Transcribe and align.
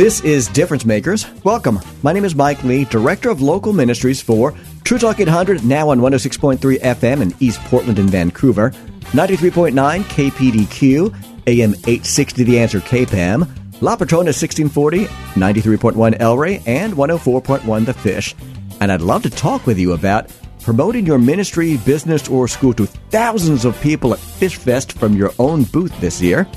This 0.00 0.22
is 0.22 0.48
Difference 0.48 0.86
Makers. 0.86 1.26
Welcome. 1.44 1.78
My 2.02 2.14
name 2.14 2.24
is 2.24 2.34
Mike 2.34 2.64
Lee, 2.64 2.86
Director 2.86 3.28
of 3.28 3.42
Local 3.42 3.74
Ministries 3.74 4.22
for 4.22 4.54
True 4.82 4.96
Talk 4.96 5.20
800, 5.20 5.62
now 5.62 5.90
on 5.90 6.00
106.3 6.00 6.58
FM 6.80 7.20
in 7.20 7.34
East 7.38 7.60
Portland 7.64 7.98
and 7.98 8.08
Vancouver, 8.08 8.70
93.9 9.10 9.74
KPDQ, 10.04 11.14
AM 11.48 11.74
860 11.74 12.44
The 12.44 12.58
Answer 12.58 12.80
KPAM, 12.80 13.46
La 13.82 13.94
Patrona 13.94 14.28
1640, 14.28 15.04
93.1 15.04 16.16
El 16.18 16.38
Rey, 16.38 16.62
and 16.64 16.94
104.1 16.94 17.84
The 17.84 17.92
Fish. 17.92 18.34
And 18.80 18.90
I'd 18.90 19.02
love 19.02 19.22
to 19.24 19.30
talk 19.30 19.66
with 19.66 19.78
you 19.78 19.92
about 19.92 20.30
promoting 20.62 21.04
your 21.04 21.18
ministry, 21.18 21.76
business, 21.76 22.26
or 22.26 22.48
school 22.48 22.72
to 22.72 22.86
thousands 22.86 23.66
of 23.66 23.78
people 23.82 24.14
at 24.14 24.18
Fish 24.18 24.56
Fest 24.56 24.92
from 24.94 25.12
your 25.12 25.32
own 25.38 25.64
booth 25.64 25.92
this 26.00 26.22
year, 26.22 26.48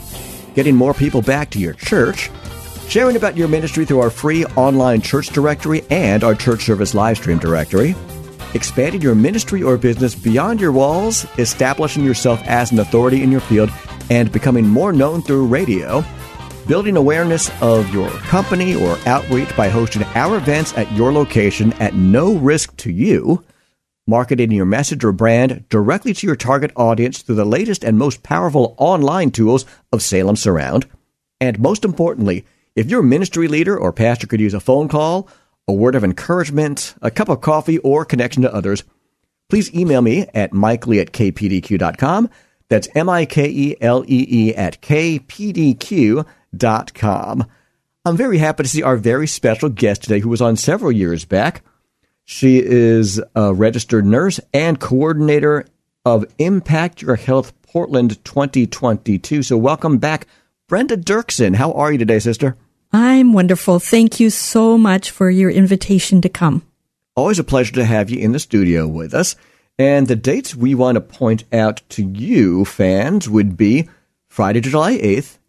getting 0.55 0.77
more 0.77 0.93
people 0.93 1.21
back 1.21 1.49
to 1.49 1.59
your 1.59 1.73
church, 1.73 2.29
sharing 2.93 3.15
about 3.15 3.35
your 3.35 3.47
ministry 3.47 3.85
through 3.85 3.99
our 3.99 4.11
free 4.11 4.45
online 4.55 5.01
church 5.01 5.29
directory 5.29 5.83
and 5.89 6.23
our 6.23 6.35
church 6.35 6.63
service 6.63 6.93
live 6.93 7.17
stream 7.17 7.39
directory, 7.39 7.95
expanding 8.53 9.01
your 9.01 9.15
ministry 9.15 9.63
or 9.63 9.79
business 9.79 10.13
beyond 10.13 10.61
your 10.61 10.71
walls, 10.71 11.25
establishing 11.39 12.05
yourself 12.05 12.39
as 12.43 12.71
an 12.71 12.77
authority 12.77 13.23
in 13.23 13.31
your 13.31 13.41
field, 13.41 13.71
and 14.11 14.31
becoming 14.31 14.67
more 14.67 14.93
known 14.93 15.23
through 15.23 15.47
radio, 15.47 16.05
building 16.67 16.95
awareness 16.95 17.49
of 17.63 17.91
your 17.91 18.11
company 18.29 18.75
or 18.75 18.95
outreach 19.07 19.57
by 19.57 19.69
hosting 19.69 20.03
our 20.13 20.37
events 20.37 20.77
at 20.77 20.91
your 20.91 21.11
location 21.11 21.73
at 21.81 21.95
no 21.95 22.35
risk 22.35 22.77
to 22.77 22.91
you, 22.91 23.43
marketing 24.05 24.51
your 24.51 24.67
message 24.67 25.03
or 25.03 25.11
brand 25.11 25.67
directly 25.69 26.13
to 26.13 26.27
your 26.27 26.35
target 26.35 26.71
audience 26.75 27.23
through 27.23 27.33
the 27.33 27.43
latest 27.43 27.83
and 27.83 27.97
most 27.97 28.21
powerful 28.21 28.75
online 28.77 29.31
tools 29.31 29.65
of 29.91 30.03
Salem 30.03 30.35
Surround, 30.35 30.85
and 31.41 31.57
most 31.57 31.83
importantly, 31.83 32.45
if 32.75 32.89
your 32.89 33.03
ministry 33.03 33.47
leader 33.47 33.77
or 33.77 33.93
pastor 33.93 34.27
could 34.27 34.39
use 34.39 34.53
a 34.53 34.59
phone 34.59 34.87
call, 34.87 35.27
a 35.67 35.73
word 35.73 35.95
of 35.95 36.03
encouragement, 36.03 36.95
a 37.01 37.11
cup 37.11 37.29
of 37.29 37.41
coffee, 37.41 37.77
or 37.79 38.05
connection 38.05 38.41
to 38.43 38.53
others, 38.53 38.83
please 39.49 39.73
email 39.73 40.01
me 40.01 40.27
at 40.33 40.51
mikelee 40.51 41.01
at 41.01 41.13
kpdq.com. 41.13 42.29
That's 42.69 42.87
M 42.95 43.09
I 43.09 43.25
K 43.25 43.47
E 43.49 43.75
L 43.81 44.03
E 44.07 44.25
E 44.29 44.55
at 44.55 44.81
kpdq.com. 44.81 46.25
I'm 48.05 48.17
very 48.17 48.37
happy 48.37 48.63
to 48.63 48.69
see 48.69 48.83
our 48.83 48.97
very 48.97 49.27
special 49.27 49.69
guest 49.69 50.03
today, 50.03 50.19
who 50.19 50.29
was 50.29 50.41
on 50.41 50.57
several 50.57 50.91
years 50.91 51.23
back. 51.23 51.63
She 52.25 52.57
is 52.57 53.21
a 53.35 53.53
registered 53.53 54.05
nurse 54.05 54.39
and 54.53 54.79
coordinator 54.79 55.65
of 56.05 56.25
Impact 56.37 57.01
Your 57.01 57.15
Health 57.15 57.53
Portland 57.61 58.23
2022. 58.25 59.43
So, 59.43 59.57
welcome 59.57 59.99
back, 59.99 60.27
Brenda 60.67 60.97
Duerksen. 60.97 61.55
How 61.55 61.71
are 61.73 61.91
you 61.91 61.97
today, 61.97 62.19
sister? 62.19 62.57
I'm 62.93 63.33
wonderful. 63.33 63.79
Thank 63.79 64.19
you 64.19 64.29
so 64.29 64.77
much 64.77 65.09
for 65.09 65.31
your 65.31 65.49
invitation 65.49 66.21
to 66.21 66.29
come. 66.29 66.61
Always 67.15 67.39
a 67.39 67.43
pleasure 67.43 67.73
to 67.73 67.85
have 67.85 68.11
you 68.11 68.19
in 68.19 68.33
the 68.33 68.39
studio 68.39 68.87
with 68.87 69.15
us. 69.15 69.35
And 69.79 70.07
the 70.07 70.15
dates 70.15 70.55
we 70.55 70.75
want 70.75 70.95
to 70.95 71.01
point 71.01 71.43
out 71.51 71.81
to 71.89 72.07
you, 72.07 72.65
fans, 72.65 73.27
would 73.27 73.57
be 73.57 73.89
Friday, 74.27 74.61
July 74.61 74.97
8th 74.97 75.39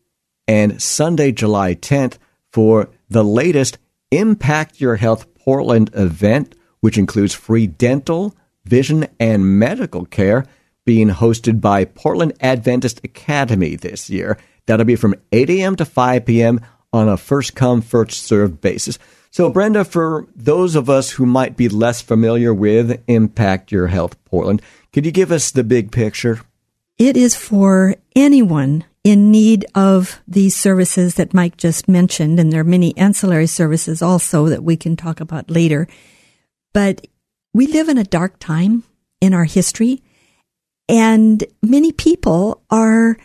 and 0.49 0.81
Sunday, 0.82 1.32
July 1.32 1.75
10th 1.75 2.16
for 2.50 2.88
the 3.10 3.22
latest 3.25 3.76
Impact 4.11 4.81
Your 4.81 4.97
Health 4.97 5.32
Portland 5.34 5.91
event, 5.93 6.55
which 6.81 6.97
includes 6.97 7.34
free 7.34 7.66
dental, 7.66 8.34
vision, 8.65 9.06
and 9.21 9.59
medical 9.59 10.06
care 10.06 10.47
being 10.87 11.09
hosted 11.09 11.61
by 11.61 11.84
Portland 11.84 12.32
Adventist 12.41 13.00
Academy 13.05 13.76
this 13.76 14.09
year. 14.09 14.38
That'll 14.66 14.87
be 14.87 14.97
from 14.97 15.15
8 15.32 15.50
a.m. 15.50 15.76
to 15.76 15.84
5 15.84 16.25
p.m. 16.25 16.61
on 16.94 17.09
a 17.09 17.16
first 17.16 17.56
come, 17.56 17.82
first 17.82 18.22
served 18.22 18.60
basis. 18.60 18.99
So, 19.32 19.50
Brenda, 19.50 19.84
for 19.84 20.28
those 20.37 20.77
of 20.77 20.88
us 20.88 21.10
who 21.10 21.27
might 21.27 21.56
be 21.56 21.69
less 21.69 22.00
familiar 22.00 22.55
with 22.55 23.03
Impact 23.09 23.72
Your 23.72 23.88
Health 23.88 24.16
Portland, 24.25 24.62
could 24.93 25.05
you 25.05 25.10
give 25.10 25.32
us 25.32 25.50
the 25.50 25.65
big 25.65 25.91
picture? 25.91 26.41
It 26.97 27.16
is 27.16 27.34
for 27.34 27.97
anyone 28.15 28.84
in 29.03 29.32
need 29.32 29.66
of 29.75 30.22
these 30.28 30.55
services 30.55 31.16
that 31.16 31.34
Mike 31.34 31.56
just 31.56 31.88
mentioned, 31.88 32.38
and 32.38 32.53
there 32.53 32.60
are 32.60 32.65
many 32.65 32.97
ancillary 32.97 33.49
services 33.49 34.00
also 34.00 34.47
that 34.47 34.62
we 34.62 34.76
can 34.76 34.94
talk 34.97 35.21
about 35.21 35.50
later. 35.50 35.88
But 36.72 37.05
we 37.53 37.66
live 37.66 37.88
in 37.88 37.99
a 37.99 38.05
dark 38.05 38.38
time 38.38 38.84
in 39.21 39.34
our 39.34 39.44
history, 39.44 40.00
and 40.88 41.43
many 41.61 41.91
people 41.91 42.62
are 42.71 43.16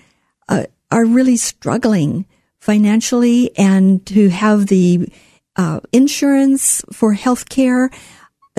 uh, 0.49 0.63
are 0.89 1.05
really 1.05 1.37
struggling 1.37 2.25
financially 2.59 3.57
and 3.57 4.05
to 4.07 4.29
have 4.29 4.67
the 4.67 5.09
uh, 5.55 5.79
insurance 5.91 6.83
for 6.91 7.13
health 7.13 7.49
care. 7.49 7.89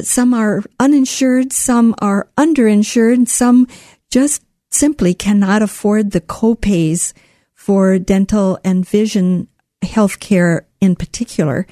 Some 0.00 0.34
are 0.34 0.62
uninsured, 0.78 1.52
some 1.52 1.94
are 2.00 2.28
underinsured, 2.36 3.28
some 3.28 3.66
just 4.10 4.42
simply 4.70 5.14
cannot 5.14 5.62
afford 5.62 6.10
the 6.10 6.20
copays 6.20 7.12
for 7.54 7.98
dental 7.98 8.58
and 8.64 8.86
vision 8.86 9.48
health 9.82 10.20
care 10.20 10.66
in 10.80 10.96
particular. 10.96 11.66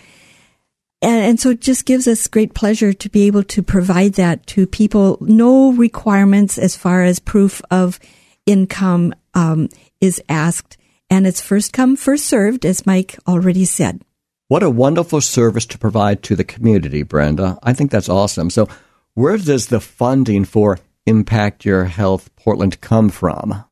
And, 1.00 1.25
and, 1.25 1.41
so 1.41 1.50
it 1.50 1.61
just 1.61 1.84
gives 1.84 2.09
us 2.09 2.27
great 2.27 2.55
pleasure 2.55 2.93
to 2.93 3.09
be 3.09 3.27
able 3.28 3.44
to 3.44 3.62
provide 3.62 4.15
that 4.15 4.47
to 4.49 4.67
people. 4.67 5.17
No 5.21 5.72
requirements 5.72 6.59
as 6.59 6.77
far 6.77 7.05
as 7.05 7.21
proof 7.21 7.62
of 7.71 8.00
income 8.47 9.15
um, 9.34 9.69
is 10.00 10.21
asked. 10.28 10.77
And 11.10 11.26
it's 11.26 11.41
first 11.41 11.72
come, 11.72 11.96
first 11.96 12.26
served, 12.26 12.66
as 12.66 12.86
Mike 12.86 13.19
already 13.26 13.64
said. 13.64 14.02
What 14.48 14.62
a 14.62 14.70
wonderful 14.70 15.20
service 15.20 15.66
to 15.66 15.78
provide 15.78 16.22
to 16.24 16.36
the 16.36 16.44
community, 16.44 17.02
Brenda. 17.02 17.58
I 17.62 17.72
think 17.72 17.91
that's 17.91 18.08
awesome. 18.08 18.50
So, 18.50 18.69
where 19.14 19.36
does 19.36 19.66
the 19.66 19.80
funding 19.80 20.44
for 20.44 20.78
Impact 21.06 21.64
Your 21.64 21.84
Health 21.84 22.34
Portland 22.36 22.80
come 22.80 23.08
from? 23.08 23.64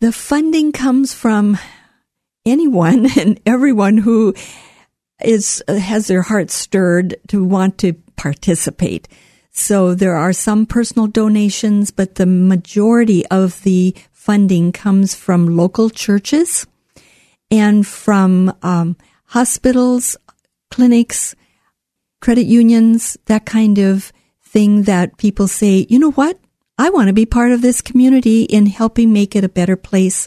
The 0.00 0.12
funding 0.12 0.72
comes 0.72 1.14
from 1.14 1.58
anyone 2.44 3.06
and 3.18 3.40
everyone 3.46 3.98
who 3.98 4.34
is 5.22 5.62
has 5.68 6.08
their 6.08 6.22
heart 6.22 6.50
stirred 6.50 7.16
to 7.28 7.44
want 7.44 7.78
to 7.78 7.94
participate. 8.16 9.08
So 9.52 9.94
there 9.94 10.16
are 10.16 10.32
some 10.32 10.66
personal 10.66 11.06
donations, 11.06 11.92
but 11.92 12.16
the 12.16 12.26
majority 12.26 13.24
of 13.26 13.62
the 13.62 13.94
funding 14.10 14.72
comes 14.72 15.14
from 15.14 15.56
local 15.56 15.90
churches 15.90 16.66
and 17.50 17.86
from 17.86 18.54
um, 18.62 18.96
hospitals, 19.26 20.16
clinics, 20.70 21.34
credit 22.20 22.44
unions, 22.44 23.16
that 23.26 23.44
kind 23.44 23.78
of 23.78 24.12
thing 24.42 24.82
that 24.82 25.16
people 25.18 25.48
say, 25.48 25.86
you 25.88 25.98
know 25.98 26.12
what? 26.12 26.38
I 26.78 26.90
want 26.90 27.08
to 27.08 27.12
be 27.12 27.26
part 27.26 27.52
of 27.52 27.62
this 27.62 27.80
community 27.80 28.42
in 28.44 28.66
helping 28.66 29.12
make 29.12 29.36
it 29.36 29.44
a 29.44 29.48
better 29.48 29.76
place 29.76 30.26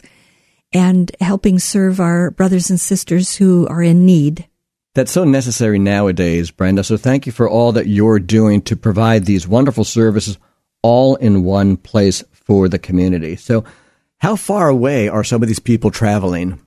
and 0.72 1.10
helping 1.20 1.58
serve 1.58 2.00
our 2.00 2.30
brothers 2.30 2.70
and 2.70 2.80
sisters 2.80 3.36
who 3.36 3.66
are 3.68 3.82
in 3.82 4.06
need. 4.06 4.46
That's 4.94 5.12
so 5.12 5.24
necessary 5.24 5.78
nowadays, 5.78 6.50
Brenda. 6.50 6.84
So 6.84 6.96
thank 6.96 7.26
you 7.26 7.32
for 7.32 7.48
all 7.48 7.72
that 7.72 7.86
you're 7.86 8.18
doing 8.18 8.62
to 8.62 8.76
provide 8.76 9.24
these 9.24 9.46
wonderful 9.46 9.84
services 9.84 10.38
all 10.82 11.16
in 11.16 11.44
one 11.44 11.76
place 11.76 12.24
for 12.32 12.68
the 12.68 12.78
community. 12.78 13.36
So, 13.36 13.64
how 14.18 14.34
far 14.36 14.68
away 14.68 15.08
are 15.08 15.22
some 15.22 15.42
of 15.42 15.48
these 15.48 15.60
people 15.60 15.90
traveling? 15.90 16.60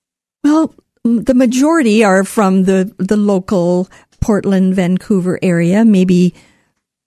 Well, 0.43 0.73
the 1.03 1.33
majority 1.33 2.03
are 2.03 2.23
from 2.23 2.63
the, 2.63 2.93
the 2.97 3.17
local 3.17 3.89
Portland, 4.19 4.75
Vancouver 4.75 5.39
area, 5.41 5.83
maybe, 5.83 6.33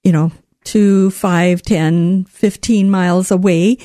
you 0.02 0.12
know, 0.12 0.32
two, 0.64 1.10
five, 1.10 1.62
ten, 1.62 2.24
fifteen 2.24 2.90
miles 2.90 3.30
away. 3.30 3.78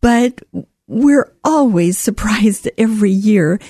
But 0.00 0.40
we're 0.86 1.32
always 1.44 1.98
surprised 2.08 2.68
every 2.76 3.12
year 3.12 3.60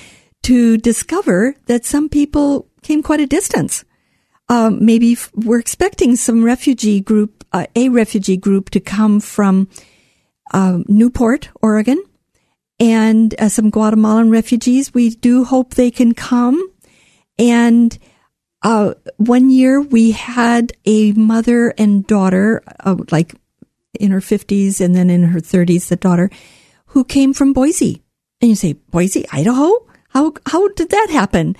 to 0.43 0.77
discover 0.77 1.55
that 1.67 1.85
some 1.85 2.09
people 2.09 2.67
came 2.81 3.01
quite 3.03 3.21
a 3.21 3.27
distance. 3.27 3.85
Um, 4.49 4.83
maybe 4.85 5.17
we're 5.33 5.59
expecting 5.59 6.15
some 6.15 6.43
refugee 6.43 6.99
group 6.99 7.43
uh, 7.53 7.67
a 7.75 7.89
refugee 7.89 8.35
group 8.35 8.71
to 8.71 8.79
come 8.79 9.19
from 9.19 9.69
uh, 10.53 10.79
Newport, 10.87 11.49
Oregon, 11.61 12.03
and 12.83 13.33
uh, 13.39 13.47
some 13.47 13.69
Guatemalan 13.69 14.29
refugees. 14.29 14.93
We 14.93 15.11
do 15.11 15.45
hope 15.45 15.73
they 15.73 15.89
can 15.89 16.13
come. 16.13 16.61
And 17.39 17.97
uh, 18.61 18.95
one 19.15 19.49
year 19.49 19.79
we 19.79 20.11
had 20.11 20.73
a 20.83 21.13
mother 21.13 21.73
and 21.77 22.05
daughter, 22.05 22.61
uh, 22.81 22.97
like 23.09 23.35
in 23.97 24.11
her 24.11 24.19
50s 24.19 24.81
and 24.81 24.93
then 24.93 25.09
in 25.09 25.23
her 25.23 25.39
30s, 25.39 25.87
the 25.87 25.95
daughter, 25.95 26.29
who 26.87 27.05
came 27.05 27.33
from 27.33 27.53
Boise. 27.53 28.03
And 28.41 28.49
you 28.49 28.55
say, 28.57 28.73
Boise, 28.73 29.25
Idaho? 29.31 29.87
How, 30.09 30.33
how 30.45 30.67
did 30.67 30.89
that 30.89 31.07
happen? 31.09 31.55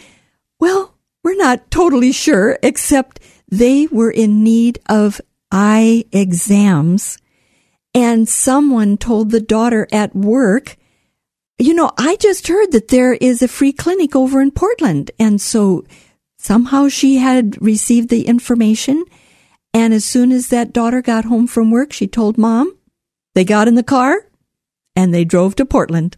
Well, 0.59 0.93
we're 1.23 1.37
not 1.37 1.71
totally 1.71 2.11
sure, 2.11 2.59
except 2.61 3.21
they 3.47 3.87
were 3.87 4.11
in 4.11 4.43
need 4.43 4.79
of 4.89 5.21
eye 5.53 6.03
exams. 6.11 7.17
And 7.95 8.27
someone 8.27 8.97
told 8.97 9.31
the 9.31 9.39
daughter 9.39 9.87
at 9.89 10.13
work, 10.13 10.75
you 11.63 11.73
know, 11.73 11.91
I 11.97 12.17
just 12.17 12.49
heard 12.49 12.73
that 12.73 12.89
there 12.89 13.13
is 13.13 13.41
a 13.41 13.47
free 13.47 13.71
clinic 13.71 14.17
over 14.17 14.41
in 14.41 14.51
Portland. 14.51 15.11
And 15.17 15.39
so 15.39 15.85
somehow 16.37 16.89
she 16.89 17.15
had 17.15 17.61
received 17.61 18.09
the 18.09 18.27
information. 18.27 19.05
And 19.73 19.93
as 19.93 20.03
soon 20.03 20.33
as 20.33 20.49
that 20.49 20.73
daughter 20.73 21.01
got 21.01 21.23
home 21.23 21.47
from 21.47 21.71
work, 21.71 21.93
she 21.93 22.05
told 22.05 22.37
mom, 22.37 22.75
they 23.33 23.45
got 23.45 23.69
in 23.69 23.75
the 23.75 23.83
car 23.83 24.27
and 24.93 25.13
they 25.13 25.23
drove 25.23 25.55
to 25.55 25.65
Portland. 25.65 26.17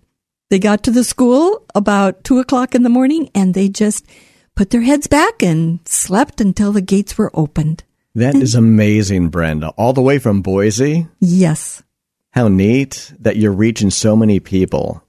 They 0.50 0.57
got 0.57 0.83
to 0.86 0.92
the 0.92 1.03
school 1.03 1.63
about 1.75 2.24
two 2.24 2.39
o'clock 2.39 2.74
in 2.74 2.81
the 2.81 2.89
morning 2.89 3.30
and 3.36 3.53
they 3.53 3.69
just 3.69 4.07
put 4.56 4.71
their 4.71 4.81
heads 4.81 5.06
back 5.06 5.44
and 5.44 5.80
slept 5.88 6.42
until 6.42 6.71
the 6.71 6.81
gates 6.81 7.19
were 7.19 7.31
opened. 7.36 7.83
That 8.15 8.33
is 8.33 8.56
amazing, 8.56 9.30
Brenda. 9.30 9.69
All 9.77 9.94
the 9.94 10.01
way 10.01 10.18
from 10.18 10.42
Boise? 10.42 11.07
Yes. 11.19 11.83
How 12.31 12.47
neat 12.47 13.13
that 13.19 13.38
you're 13.38 13.51
reaching 13.51 13.92
so 13.92 14.15
many 14.15 14.39
people. 14.39 15.05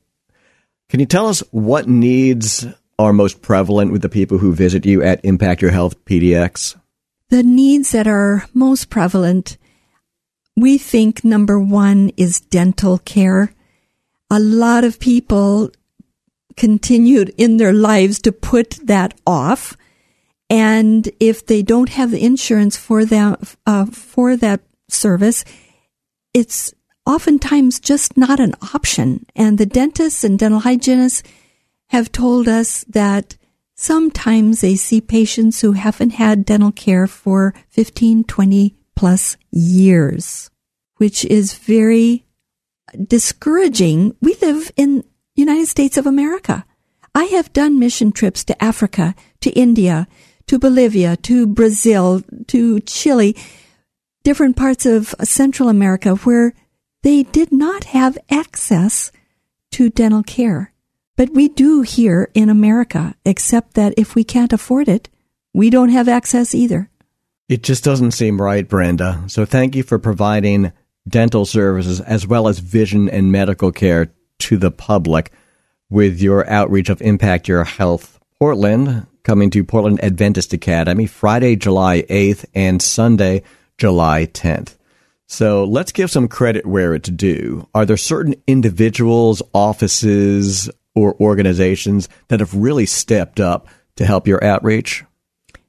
Can 0.88 1.00
you 1.00 1.06
tell 1.06 1.26
us 1.26 1.40
what 1.50 1.88
needs 1.88 2.66
are 2.98 3.12
most 3.12 3.42
prevalent 3.42 3.90
with 3.90 4.02
the 4.02 4.08
people 4.08 4.38
who 4.38 4.54
visit 4.54 4.86
you 4.86 5.02
at 5.02 5.24
Impact 5.24 5.60
Your 5.60 5.72
Health 5.72 6.04
PDX? 6.04 6.76
The 7.28 7.42
needs 7.42 7.90
that 7.90 8.06
are 8.06 8.46
most 8.54 8.88
prevalent, 8.88 9.58
we 10.56 10.78
think 10.78 11.24
number 11.24 11.58
one 11.58 12.12
is 12.16 12.40
dental 12.40 12.98
care. 12.98 13.52
A 14.30 14.38
lot 14.38 14.84
of 14.84 15.00
people 15.00 15.70
continued 16.56 17.34
in 17.36 17.56
their 17.56 17.72
lives 17.72 18.20
to 18.20 18.32
put 18.32 18.78
that 18.84 19.12
off. 19.26 19.76
And 20.48 21.10
if 21.18 21.44
they 21.44 21.62
don't 21.62 21.88
have 21.90 22.12
the 22.12 22.24
insurance 22.24 22.76
for 22.76 23.04
that, 23.04 23.56
uh, 23.66 23.86
for 23.86 24.36
that 24.36 24.60
service, 24.88 25.44
it's 26.32 26.72
oftentimes 27.06 27.80
just 27.80 28.16
not 28.16 28.40
an 28.40 28.54
option. 28.74 29.24
And 29.34 29.56
the 29.56 29.66
dentists 29.66 30.24
and 30.24 30.38
dental 30.38 30.60
hygienists 30.60 31.22
have 31.88 32.12
told 32.12 32.48
us 32.48 32.84
that 32.88 33.36
sometimes 33.74 34.60
they 34.60 34.74
see 34.74 35.00
patients 35.00 35.60
who 35.60 35.72
haven't 35.72 36.10
had 36.10 36.44
dental 36.44 36.72
care 36.72 37.06
for 37.06 37.54
15, 37.70 38.24
20 38.24 38.74
plus 38.96 39.36
years, 39.50 40.50
which 40.96 41.24
is 41.26 41.54
very 41.54 42.24
discouraging. 43.06 44.16
We 44.20 44.34
live 44.42 44.72
in 44.76 45.04
United 45.34 45.66
States 45.68 45.96
of 45.96 46.06
America. 46.06 46.64
I 47.14 47.24
have 47.24 47.52
done 47.52 47.78
mission 47.78 48.12
trips 48.12 48.44
to 48.44 48.62
Africa, 48.62 49.14
to 49.40 49.50
India, 49.50 50.08
to 50.46 50.58
Bolivia, 50.58 51.16
to 51.18 51.46
Brazil, 51.46 52.22
to 52.48 52.80
Chile, 52.80 53.36
different 54.22 54.56
parts 54.56 54.86
of 54.86 55.14
Central 55.22 55.68
America 55.68 56.14
where 56.16 56.52
they 57.02 57.22
did 57.22 57.52
not 57.52 57.84
have 57.84 58.18
access 58.30 59.12
to 59.72 59.90
dental 59.90 60.22
care. 60.22 60.72
But 61.16 61.30
we 61.30 61.48
do 61.48 61.82
here 61.82 62.30
in 62.34 62.48
America, 62.50 63.14
except 63.24 63.74
that 63.74 63.94
if 63.96 64.14
we 64.14 64.24
can't 64.24 64.52
afford 64.52 64.88
it, 64.88 65.08
we 65.54 65.70
don't 65.70 65.88
have 65.88 66.08
access 66.08 66.54
either. 66.54 66.90
It 67.48 67.62
just 67.62 67.84
doesn't 67.84 68.10
seem 68.12 68.42
right, 68.42 68.68
Brenda. 68.68 69.24
So 69.28 69.44
thank 69.44 69.74
you 69.74 69.82
for 69.82 69.98
providing 69.98 70.72
dental 71.08 71.46
services 71.46 72.00
as 72.00 72.26
well 72.26 72.48
as 72.48 72.58
vision 72.58 73.08
and 73.08 73.32
medical 73.32 73.72
care 73.72 74.12
to 74.40 74.56
the 74.56 74.70
public 74.70 75.32
with 75.88 76.20
your 76.20 76.48
outreach 76.50 76.88
of 76.88 77.00
Impact 77.00 77.48
Your 77.48 77.64
Health 77.64 78.18
Portland, 78.38 79.06
coming 79.22 79.50
to 79.50 79.64
Portland 79.64 80.02
Adventist 80.02 80.52
Academy 80.52 81.06
Friday, 81.06 81.56
July 81.56 82.02
8th 82.02 82.44
and 82.54 82.82
Sunday, 82.82 83.42
July 83.78 84.26
10th. 84.26 84.75
So 85.26 85.64
let's 85.64 85.92
give 85.92 86.10
some 86.10 86.28
credit 86.28 86.66
where 86.66 86.94
it's 86.94 87.08
due. 87.08 87.68
Are 87.74 87.84
there 87.84 87.96
certain 87.96 88.36
individuals, 88.46 89.42
offices, 89.52 90.70
or 90.94 91.14
organizations 91.20 92.08
that 92.28 92.40
have 92.40 92.54
really 92.54 92.86
stepped 92.86 93.40
up 93.40 93.68
to 93.96 94.06
help 94.06 94.26
your 94.26 94.42
outreach? 94.42 95.04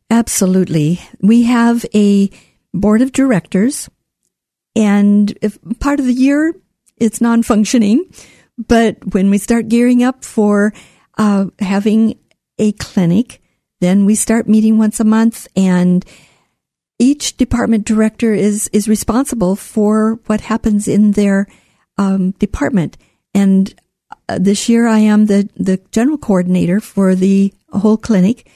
Absolutely. 0.09 1.01
We 1.21 1.44
have 1.44 1.86
a 1.94 2.30
board 2.74 3.01
of 3.01 3.12
directors, 3.12 3.89
and 4.75 5.38
if 5.42 5.57
part 5.80 6.00
of 6.00 6.06
the 6.06 6.13
year 6.13 6.54
it's 6.98 7.21
non 7.21 7.44
functioning. 7.44 8.06
But 8.57 9.13
when 9.13 9.30
we 9.30 9.38
start 9.38 9.68
gearing 9.68 10.04
up 10.04 10.24
for 10.24 10.74
uh, 11.18 11.48
having 11.59 12.18
a 12.57 12.71
clinic, 12.74 13.42
then 13.81 14.06
we 14.06 14.15
start 14.15 14.48
meeting 14.48 14.77
once 14.77 15.00
a 15.00 15.04
month 15.04 15.48
and 15.56 16.04
each 17.00 17.38
department 17.38 17.86
director 17.86 18.34
is, 18.34 18.70
is 18.74 18.88
responsible 18.88 19.56
for 19.56 20.20
what 20.26 20.42
happens 20.42 20.88
in 20.88 21.12
their 21.12 21.48
um, 21.98 22.32
department. 22.32 22.98
And 23.34 23.74
uh, 24.28 24.40
this 24.40 24.68
year 24.68 24.88
I 24.88 25.00
am 25.00 25.26
the, 25.26 25.50
the 25.56 25.80
general 25.92 26.18
coordinator 26.18 26.80
for 26.80 27.16
the 27.16 27.54
whole 27.72 27.98
clinic. 27.98 28.50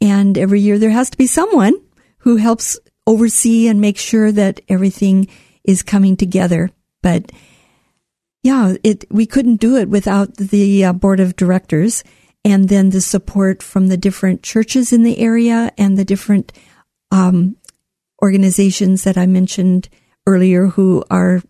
And 0.00 0.36
every 0.36 0.60
year 0.60 0.78
there 0.78 0.90
has 0.90 1.10
to 1.10 1.16
be 1.16 1.26
someone 1.26 1.74
who 2.18 2.36
helps 2.36 2.78
oversee 3.06 3.68
and 3.68 3.80
make 3.80 3.98
sure 3.98 4.32
that 4.32 4.60
everything 4.68 5.28
is 5.64 5.82
coming 5.82 6.16
together. 6.16 6.70
But 7.02 7.32
yeah, 8.42 8.74
it 8.84 9.04
we 9.10 9.26
couldn't 9.26 9.56
do 9.56 9.76
it 9.76 9.88
without 9.88 10.36
the 10.36 10.84
uh, 10.84 10.92
board 10.92 11.20
of 11.20 11.36
directors 11.36 12.04
and 12.44 12.68
then 12.68 12.90
the 12.90 13.00
support 13.00 13.62
from 13.62 13.88
the 13.88 13.96
different 13.96 14.42
churches 14.42 14.92
in 14.92 15.02
the 15.02 15.18
area 15.18 15.72
and 15.76 15.98
the 15.98 16.04
different 16.04 16.52
um, 17.10 17.56
organizations 18.22 19.04
that 19.04 19.16
I 19.16 19.26
mentioned 19.26 19.88
earlier 20.26 20.66
who 20.66 21.04
are 21.10 21.42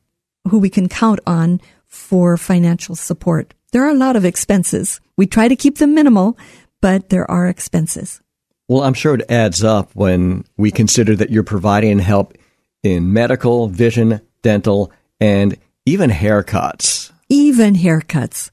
who 0.48 0.58
we 0.58 0.70
can 0.70 0.88
count 0.88 1.20
on 1.26 1.60
for 1.86 2.36
financial 2.36 2.94
support. 2.94 3.54
There 3.72 3.84
are 3.84 3.90
a 3.90 3.94
lot 3.94 4.16
of 4.16 4.24
expenses. 4.24 5.00
We 5.16 5.26
try 5.26 5.48
to 5.48 5.56
keep 5.56 5.78
them 5.78 5.94
minimal, 5.94 6.38
but 6.80 7.08
there 7.08 7.28
are 7.30 7.48
expenses. 7.48 8.20
Well, 8.68 8.82
I'm 8.82 8.94
sure 8.94 9.14
it 9.14 9.30
adds 9.30 9.62
up 9.62 9.90
when 9.94 10.44
we 10.56 10.70
consider 10.70 11.14
that 11.16 11.30
you're 11.30 11.42
providing 11.42 11.98
help 11.98 12.36
in 12.82 13.12
medical, 13.12 13.68
vision, 13.68 14.20
dental, 14.42 14.92
and 15.20 15.56
even 15.84 16.10
haircuts. 16.10 17.12
Even 17.28 17.74
haircuts. 17.74 18.50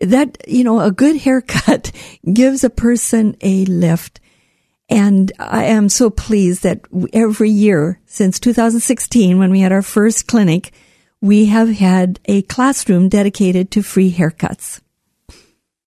That, 0.00 0.38
you 0.48 0.64
know, 0.64 0.80
a 0.80 0.90
good 0.90 1.16
haircut 1.16 1.92
gives 2.32 2.64
a 2.64 2.70
person 2.70 3.36
a 3.40 3.66
lift. 3.66 4.20
And 4.90 5.30
I 5.38 5.66
am 5.66 5.88
so 5.88 6.10
pleased 6.10 6.64
that 6.64 6.80
every 7.12 7.48
year 7.48 8.00
since 8.06 8.40
2016, 8.40 9.38
when 9.38 9.52
we 9.52 9.60
had 9.60 9.70
our 9.70 9.82
first 9.82 10.26
clinic, 10.26 10.72
we 11.20 11.46
have 11.46 11.68
had 11.70 12.18
a 12.24 12.42
classroom 12.42 13.08
dedicated 13.08 13.70
to 13.70 13.82
free 13.82 14.12
haircuts. 14.12 14.80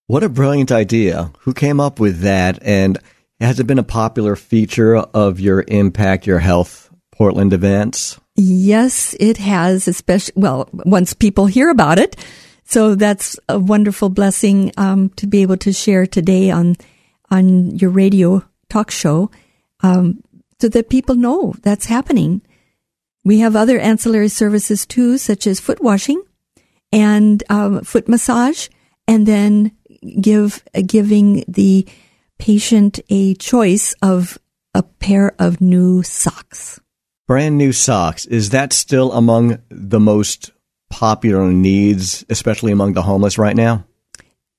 What 0.07 0.23
a 0.23 0.29
brilliant 0.29 0.71
idea. 0.71 1.33
Who 1.39 1.53
came 1.53 1.81
up 1.81 1.99
with 1.99 2.21
that? 2.21 2.59
And 2.61 2.97
has 3.41 3.59
it 3.59 3.67
been 3.67 3.79
a 3.79 3.83
popular 3.83 4.37
feature 4.37 4.95
of 4.95 5.39
your 5.39 5.65
Impact 5.67 6.25
Your 6.25 6.39
Health 6.39 6.89
Portland 7.11 7.51
events? 7.51 8.19
Yes, 8.35 9.15
it 9.19 9.37
has, 9.37 9.87
especially, 9.87 10.33
well, 10.37 10.69
once 10.71 11.13
people 11.13 11.47
hear 11.47 11.69
about 11.69 11.99
it. 11.99 12.15
So 12.63 12.95
that's 12.95 13.37
a 13.49 13.59
wonderful 13.59 14.09
blessing 14.09 14.71
um, 14.77 15.09
to 15.17 15.27
be 15.27 15.41
able 15.41 15.57
to 15.57 15.73
share 15.73 16.07
today 16.07 16.51
on 16.51 16.77
on 17.29 17.77
your 17.77 17.89
radio 17.89 18.43
talk 18.73 18.91
show, 18.91 19.29
um, 19.81 20.23
so 20.59 20.67
that 20.69 20.89
people 20.89 21.15
know 21.15 21.53
that's 21.61 21.85
happening. 21.85 22.41
We 23.23 23.39
have 23.39 23.55
other 23.55 23.79
ancillary 23.79 24.29
services 24.29 24.85
too, 24.85 25.17
such 25.17 25.47
as 25.47 25.59
foot 25.59 25.81
washing 25.81 26.21
and 26.91 27.43
um, 27.49 27.83
foot 27.83 28.07
massage, 28.07 28.67
and 29.07 29.25
then 29.25 29.71
give 30.21 30.63
uh, 30.75 30.81
giving 30.85 31.43
the 31.47 31.87
patient 32.39 32.99
a 33.09 33.35
choice 33.35 33.95
of 34.01 34.37
a 34.73 34.83
pair 34.83 35.35
of 35.39 35.61
new 35.61 36.03
socks. 36.03 36.79
Brand 37.27 37.57
new 37.57 37.71
socks. 37.71 38.25
Is 38.25 38.49
that 38.49 38.73
still 38.73 39.13
among 39.13 39.59
the 39.69 39.99
most 39.99 40.51
popular 40.89 41.51
needs, 41.51 42.25
especially 42.29 42.71
among 42.71 42.93
the 42.93 43.01
homeless 43.01 43.37
right 43.37 43.55
now? 43.55 43.85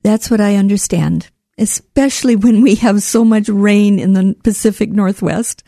That's 0.02 0.30
what 0.30 0.40
I 0.40 0.56
understand, 0.56 1.30
especially 1.58 2.36
when 2.36 2.62
we 2.62 2.76
have 2.76 3.02
so 3.02 3.24
much 3.24 3.48
rain 3.48 3.98
in 3.98 4.12
the 4.12 4.36
Pacific 4.42 4.90
Northwest. 4.90 5.62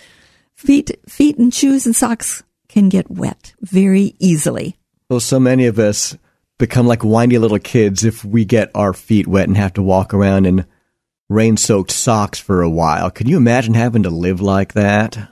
Feet, 0.54 0.90
feet 1.08 1.38
and 1.38 1.52
shoes 1.52 1.86
and 1.86 1.94
socks 1.94 2.42
can 2.68 2.88
get 2.88 3.10
wet 3.10 3.54
very 3.60 4.14
easily. 4.18 4.76
Well, 5.08 5.20
so 5.20 5.38
many 5.38 5.66
of 5.66 5.78
us 5.78 6.16
become 6.58 6.86
like 6.86 7.02
whiny 7.02 7.38
little 7.38 7.58
kids 7.58 8.04
if 8.04 8.24
we 8.24 8.44
get 8.44 8.70
our 8.74 8.92
feet 8.92 9.26
wet 9.26 9.48
and 9.48 9.56
have 9.56 9.74
to 9.74 9.82
walk 9.82 10.14
around 10.14 10.46
in 10.46 10.66
rain 11.28 11.56
soaked 11.56 11.90
socks 11.90 12.38
for 12.38 12.62
a 12.62 12.70
while. 12.70 13.10
Can 13.10 13.28
you 13.28 13.36
imagine 13.36 13.74
having 13.74 14.02
to 14.04 14.10
live 14.10 14.40
like 14.40 14.72
that? 14.72 15.30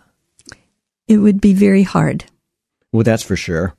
It 1.09 1.19
would 1.19 1.41
be 1.41 1.55
very 1.55 1.83
hard. 1.83 2.25
Well, 2.93 3.05
that's 3.05 3.23
for 3.23 3.37
sure. 3.37 3.75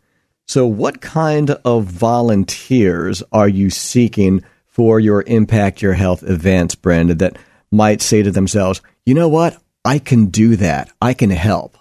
So, 0.47 0.67
what 0.67 1.01
kind 1.01 1.51
of 1.51 1.85
volunteers 1.85 3.23
are 3.31 3.47
you 3.47 3.69
seeking 3.69 4.43
for 4.75 4.99
your 4.99 5.23
Impact 5.25 5.81
Your 5.81 5.93
Health 5.93 6.21
events, 6.23 6.75
Brenda, 6.75 7.15
that 7.15 7.37
might 7.71 8.01
say 8.01 8.21
to 8.21 8.29
themselves, 8.29 8.81
you 9.05 9.13
know 9.13 9.29
what? 9.29 9.57
I 9.85 9.99
can 9.99 10.25
do 10.25 10.57
that. 10.57 10.91
I 11.01 11.13
can 11.13 11.29
help. 11.29 11.77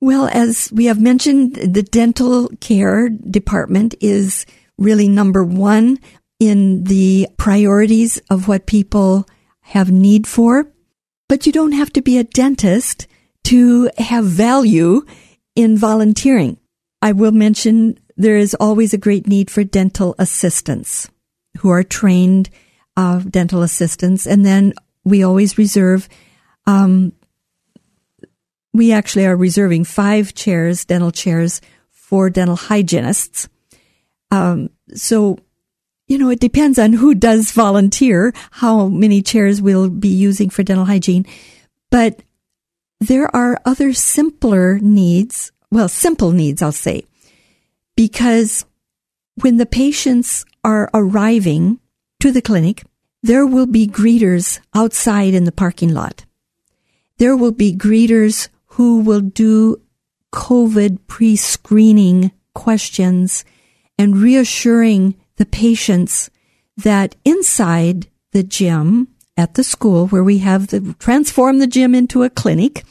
Well, 0.00 0.26
as 0.32 0.72
we 0.72 0.86
have 0.86 0.98
mentioned, 0.98 1.56
the 1.56 1.82
dental 1.82 2.48
care 2.60 3.10
department 3.10 3.94
is 4.00 4.46
really 4.78 5.06
number 5.06 5.44
one 5.44 5.98
in 6.38 6.84
the 6.84 7.28
priorities 7.36 8.16
of 8.30 8.48
what 8.48 8.64
people 8.64 9.28
have 9.60 9.92
need 9.92 10.26
for. 10.26 10.64
But 11.28 11.44
you 11.44 11.52
don't 11.52 11.72
have 11.72 11.92
to 11.92 12.00
be 12.00 12.16
a 12.16 12.24
dentist 12.24 13.06
to 13.44 13.90
have 13.98 14.24
value 14.24 15.02
in 15.54 15.76
volunteering. 15.76 16.56
I 17.02 17.12
will 17.12 17.32
mention 17.32 17.98
there 18.16 18.38
is 18.38 18.54
always 18.54 18.94
a 18.94 18.98
great 18.98 19.26
need 19.26 19.50
for 19.50 19.62
dental 19.62 20.14
assistants 20.18 21.10
who 21.58 21.70
are 21.70 21.82
trained 21.82 22.50
uh, 22.96 23.18
dental 23.20 23.62
assistants. 23.62 24.26
And 24.26 24.44
then 24.44 24.72
we 25.04 25.22
always 25.22 25.58
reserve 25.58 26.08
um, 26.66 27.12
we 28.72 28.92
actually 28.92 29.26
are 29.26 29.36
reserving 29.36 29.84
five 29.84 30.34
chairs, 30.34 30.84
dental 30.84 31.10
chairs, 31.10 31.60
for 31.90 32.30
dental 32.30 32.56
hygienists. 32.56 33.48
Um, 34.30 34.70
so, 34.94 35.38
you 36.06 36.18
know, 36.18 36.30
it 36.30 36.40
depends 36.40 36.78
on 36.78 36.92
who 36.92 37.14
does 37.14 37.52
volunteer, 37.52 38.32
how 38.50 38.86
many 38.88 39.22
chairs 39.22 39.60
we'll 39.60 39.88
be 39.88 40.08
using 40.08 40.50
for 40.50 40.62
dental 40.62 40.84
hygiene. 40.84 41.26
But 41.90 42.22
there 43.00 43.34
are 43.34 43.60
other 43.64 43.92
simpler 43.92 44.78
needs, 44.78 45.52
well, 45.70 45.88
simple 45.88 46.32
needs, 46.32 46.62
I'll 46.62 46.72
say, 46.72 47.04
because 47.96 48.64
when 49.36 49.56
the 49.56 49.66
patients 49.66 50.44
are 50.64 50.90
arriving 50.92 51.80
to 52.20 52.32
the 52.32 52.42
clinic, 52.42 52.84
there 53.22 53.46
will 53.46 53.66
be 53.66 53.86
greeters 53.86 54.60
outside 54.74 55.34
in 55.34 55.44
the 55.44 55.52
parking 55.52 55.92
lot. 55.92 56.24
There 57.18 57.36
will 57.36 57.52
be 57.52 57.76
greeters 57.76 58.48
who 58.66 59.00
will 59.00 59.20
do 59.20 59.80
COVID 60.32 60.98
pre 61.06 61.36
screening 61.36 62.32
questions 62.54 63.44
and 63.98 64.16
reassuring 64.16 65.16
the 65.36 65.46
patients 65.46 66.30
that 66.76 67.16
inside 67.24 68.08
the 68.32 68.42
gym 68.42 69.08
at 69.36 69.54
the 69.54 69.64
school 69.64 70.06
where 70.08 70.24
we 70.24 70.38
have 70.38 70.68
the, 70.68 70.94
transform 70.98 71.58
the 71.58 71.66
gym 71.66 71.94
into 71.94 72.22
a 72.22 72.30
clinic 72.30 72.84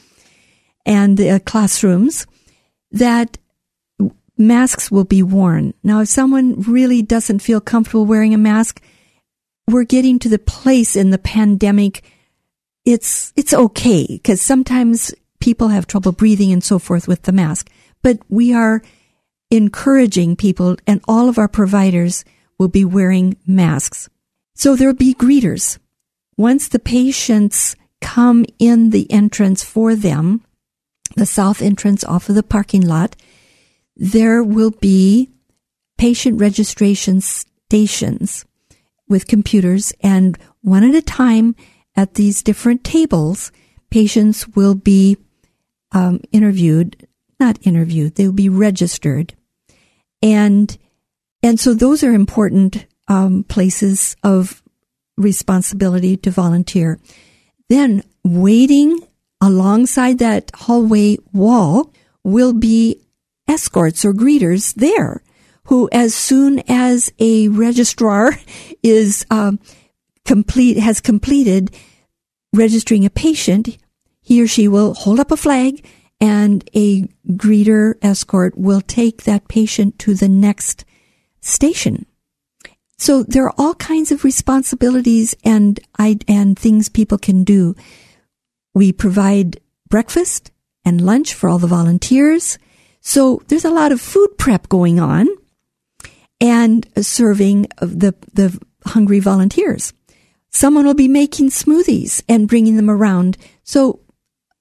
and 0.86 1.20
uh, 1.20 1.38
classrooms 1.40 2.26
that 2.90 3.38
masks 4.40 4.90
will 4.90 5.04
be 5.04 5.22
worn. 5.22 5.74
Now, 5.84 6.00
if 6.00 6.08
someone 6.08 6.62
really 6.62 7.02
doesn't 7.02 7.40
feel 7.40 7.60
comfortable 7.60 8.06
wearing 8.06 8.34
a 8.34 8.38
mask, 8.38 8.82
we're 9.68 9.84
getting 9.84 10.18
to 10.20 10.28
the 10.28 10.38
place 10.38 10.96
in 10.96 11.10
the 11.10 11.18
pandemic. 11.18 12.02
It's, 12.84 13.32
it's 13.36 13.54
okay 13.54 14.06
because 14.08 14.40
sometimes 14.40 15.14
people 15.38 15.68
have 15.68 15.86
trouble 15.86 16.12
breathing 16.12 16.52
and 16.52 16.64
so 16.64 16.78
forth 16.78 17.06
with 17.06 17.22
the 17.22 17.32
mask. 17.32 17.70
But 18.02 18.18
we 18.28 18.52
are 18.52 18.82
encouraging 19.50 20.36
people 20.36 20.76
and 20.86 21.00
all 21.06 21.28
of 21.28 21.38
our 21.38 21.48
providers 21.48 22.24
will 22.58 22.68
be 22.68 22.84
wearing 22.84 23.36
masks. 23.46 24.08
So 24.54 24.74
there'll 24.74 24.94
be 24.94 25.14
greeters. 25.14 25.78
Once 26.36 26.68
the 26.68 26.78
patients 26.78 27.76
come 28.00 28.46
in 28.58 28.90
the 28.90 29.10
entrance 29.10 29.62
for 29.62 29.94
them, 29.94 30.44
the 31.16 31.26
south 31.26 31.60
entrance 31.60 32.04
off 32.04 32.28
of 32.28 32.34
the 32.34 32.42
parking 32.42 32.86
lot, 32.86 33.16
there 34.00 34.42
will 34.42 34.70
be 34.70 35.28
patient 35.98 36.40
registration 36.40 37.20
stations 37.20 38.46
with 39.08 39.26
computers 39.26 39.92
and 40.00 40.38
one 40.62 40.82
at 40.82 40.94
a 40.94 41.02
time 41.02 41.54
at 41.94 42.14
these 42.14 42.42
different 42.42 42.82
tables, 42.82 43.52
patients 43.90 44.48
will 44.48 44.74
be 44.74 45.18
um, 45.92 46.20
interviewed, 46.32 47.06
not 47.38 47.58
interviewed, 47.62 48.14
they 48.14 48.24
will 48.24 48.32
be 48.32 48.48
registered. 48.48 49.34
And, 50.22 50.76
and 51.42 51.60
so 51.60 51.74
those 51.74 52.02
are 52.02 52.12
important 52.12 52.86
um, 53.08 53.44
places 53.44 54.16
of 54.22 54.62
responsibility 55.18 56.16
to 56.18 56.30
volunteer. 56.30 56.98
Then 57.68 58.02
waiting 58.24 59.00
alongside 59.42 60.18
that 60.18 60.50
hallway 60.54 61.18
wall 61.32 61.92
will 62.24 62.52
be 62.52 63.00
escorts 63.50 64.04
or 64.04 64.12
greeters 64.12 64.74
there 64.74 65.22
who, 65.64 65.88
as 65.92 66.14
soon 66.14 66.62
as 66.68 67.12
a 67.18 67.48
registrar 67.48 68.32
is 68.82 69.26
um, 69.30 69.58
complete, 70.24 70.78
has 70.78 71.00
completed 71.00 71.74
registering 72.52 73.04
a 73.04 73.10
patient, 73.10 73.76
he 74.20 74.42
or 74.42 74.46
she 74.46 74.68
will 74.68 74.94
hold 74.94 75.20
up 75.20 75.30
a 75.30 75.36
flag 75.36 75.84
and 76.20 76.68
a 76.74 77.02
greeter 77.28 77.94
escort 78.02 78.56
will 78.56 78.80
take 78.80 79.24
that 79.24 79.48
patient 79.48 79.98
to 79.98 80.14
the 80.14 80.28
next 80.28 80.84
station. 81.40 82.06
So 82.98 83.22
there 83.22 83.44
are 83.44 83.54
all 83.56 83.74
kinds 83.74 84.12
of 84.12 84.24
responsibilities 84.24 85.34
and 85.42 85.80
and 85.98 86.58
things 86.58 86.90
people 86.90 87.16
can 87.16 87.44
do. 87.44 87.74
We 88.74 88.92
provide 88.92 89.60
breakfast 89.88 90.50
and 90.84 91.00
lunch 91.00 91.32
for 91.32 91.48
all 91.48 91.58
the 91.58 91.66
volunteers. 91.66 92.58
So 93.00 93.42
there's 93.48 93.64
a 93.64 93.70
lot 93.70 93.92
of 93.92 94.00
food 94.00 94.36
prep 94.38 94.68
going 94.68 95.00
on 95.00 95.26
and 96.40 96.86
serving 97.04 97.66
the 97.80 98.14
the 98.32 98.58
hungry 98.86 99.20
volunteers. 99.20 99.92
Someone 100.50 100.84
will 100.84 100.94
be 100.94 101.08
making 101.08 101.50
smoothies 101.50 102.22
and 102.28 102.48
bringing 102.48 102.76
them 102.76 102.90
around. 102.90 103.36
So 103.62 104.00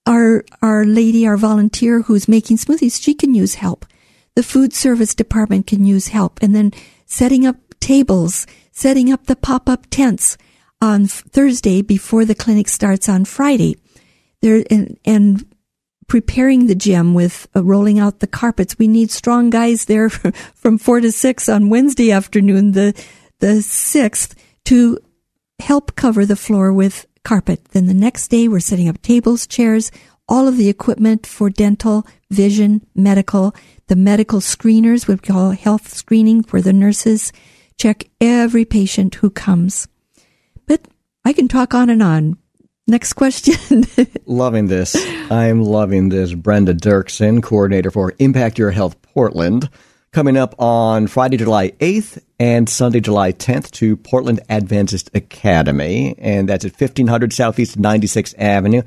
our 0.05 0.43
our 0.61 0.85
lady, 0.85 1.27
our 1.27 1.37
volunteer 1.37 2.01
who's 2.01 2.27
making 2.27 2.57
smoothies, 2.57 3.01
she 3.01 3.13
can 3.13 3.33
use 3.33 3.55
help. 3.55 3.85
The 4.35 4.43
food 4.43 4.73
service 4.73 5.15
department 5.15 5.67
can 5.67 5.85
use 5.85 6.09
help, 6.09 6.39
and 6.41 6.55
then 6.55 6.71
setting 7.05 7.45
up 7.45 7.57
tables, 7.79 8.45
setting 8.71 9.11
up 9.11 9.25
the 9.25 9.35
pop 9.35 9.67
up 9.67 9.87
tents 9.89 10.37
on 10.81 11.07
Thursday 11.07 11.81
before 11.81 12.25
the 12.25 12.35
clinic 12.35 12.67
starts 12.67 13.09
on 13.09 13.25
Friday. 13.25 13.75
There 14.41 14.63
and, 14.69 14.97
and 15.03 15.45
preparing 16.09 16.67
the 16.67 16.75
gym 16.75 17.13
with 17.13 17.47
uh, 17.55 17.63
rolling 17.63 17.99
out 17.99 18.19
the 18.19 18.27
carpets. 18.27 18.77
We 18.77 18.87
need 18.87 19.11
strong 19.11 19.49
guys 19.49 19.85
there 19.85 20.09
from 20.55 20.77
four 20.77 20.99
to 20.99 21.11
six 21.11 21.47
on 21.47 21.69
Wednesday 21.69 22.11
afternoon, 22.11 22.73
the 22.73 22.93
the 23.39 23.61
sixth, 23.61 24.35
to 24.65 24.99
help 25.61 25.95
cover 25.95 26.25
the 26.25 26.35
floor 26.35 26.73
with 26.73 27.05
carpet. 27.23 27.63
Then 27.71 27.85
the 27.85 27.93
next 27.93 28.27
day, 28.27 28.49
we're 28.49 28.59
setting 28.59 28.89
up 28.89 29.01
tables, 29.01 29.47
chairs, 29.47 29.91
all 30.27 30.47
of 30.47 30.57
the 30.57 30.67
equipment 30.67 31.25
for 31.25 31.49
dental, 31.49 32.05
vision, 32.29 32.85
medical, 32.95 33.55
the 33.87 33.95
medical 33.95 34.39
screeners, 34.39 35.07
we 35.07 35.17
call 35.17 35.51
health 35.51 35.93
screening, 35.93 36.43
where 36.49 36.61
the 36.61 36.73
nurses 36.73 37.31
check 37.77 38.09
every 38.19 38.65
patient 38.65 39.15
who 39.15 39.29
comes. 39.29 39.87
But 40.67 40.87
I 41.23 41.33
can 41.33 41.47
talk 41.47 41.73
on 41.73 41.89
and 41.89 42.03
on. 42.03 42.37
Next 42.89 43.13
question. 43.13 43.85
loving 44.25 44.65
this. 44.65 44.95
I'm 45.29 45.63
loving 45.63 46.09
this. 46.09 46.33
Brenda 46.33 46.73
Duerksen, 46.73 47.43
coordinator 47.43 47.91
for 47.91 48.13
Impact 48.17 48.57
Your 48.57 48.71
Health 48.71 48.99
Portland 49.03 49.69
coming 50.11 50.35
up 50.35 50.55
on 50.59 51.05
Friday, 51.05 51.37
July 51.37 51.69
8th 51.69 52.19
and 52.39 52.67
Sunday, 52.67 52.99
July 52.99 53.31
10th 53.31 53.69
to 53.73 53.95
Portland 53.95 54.39
Adventist 54.49 55.11
Academy. 55.13 56.15
And 56.17 56.49
that's 56.49 56.65
at 56.65 56.71
1500 56.71 57.31
Southeast 57.31 57.79
96th 57.79 58.33
Avenue, 58.39 58.81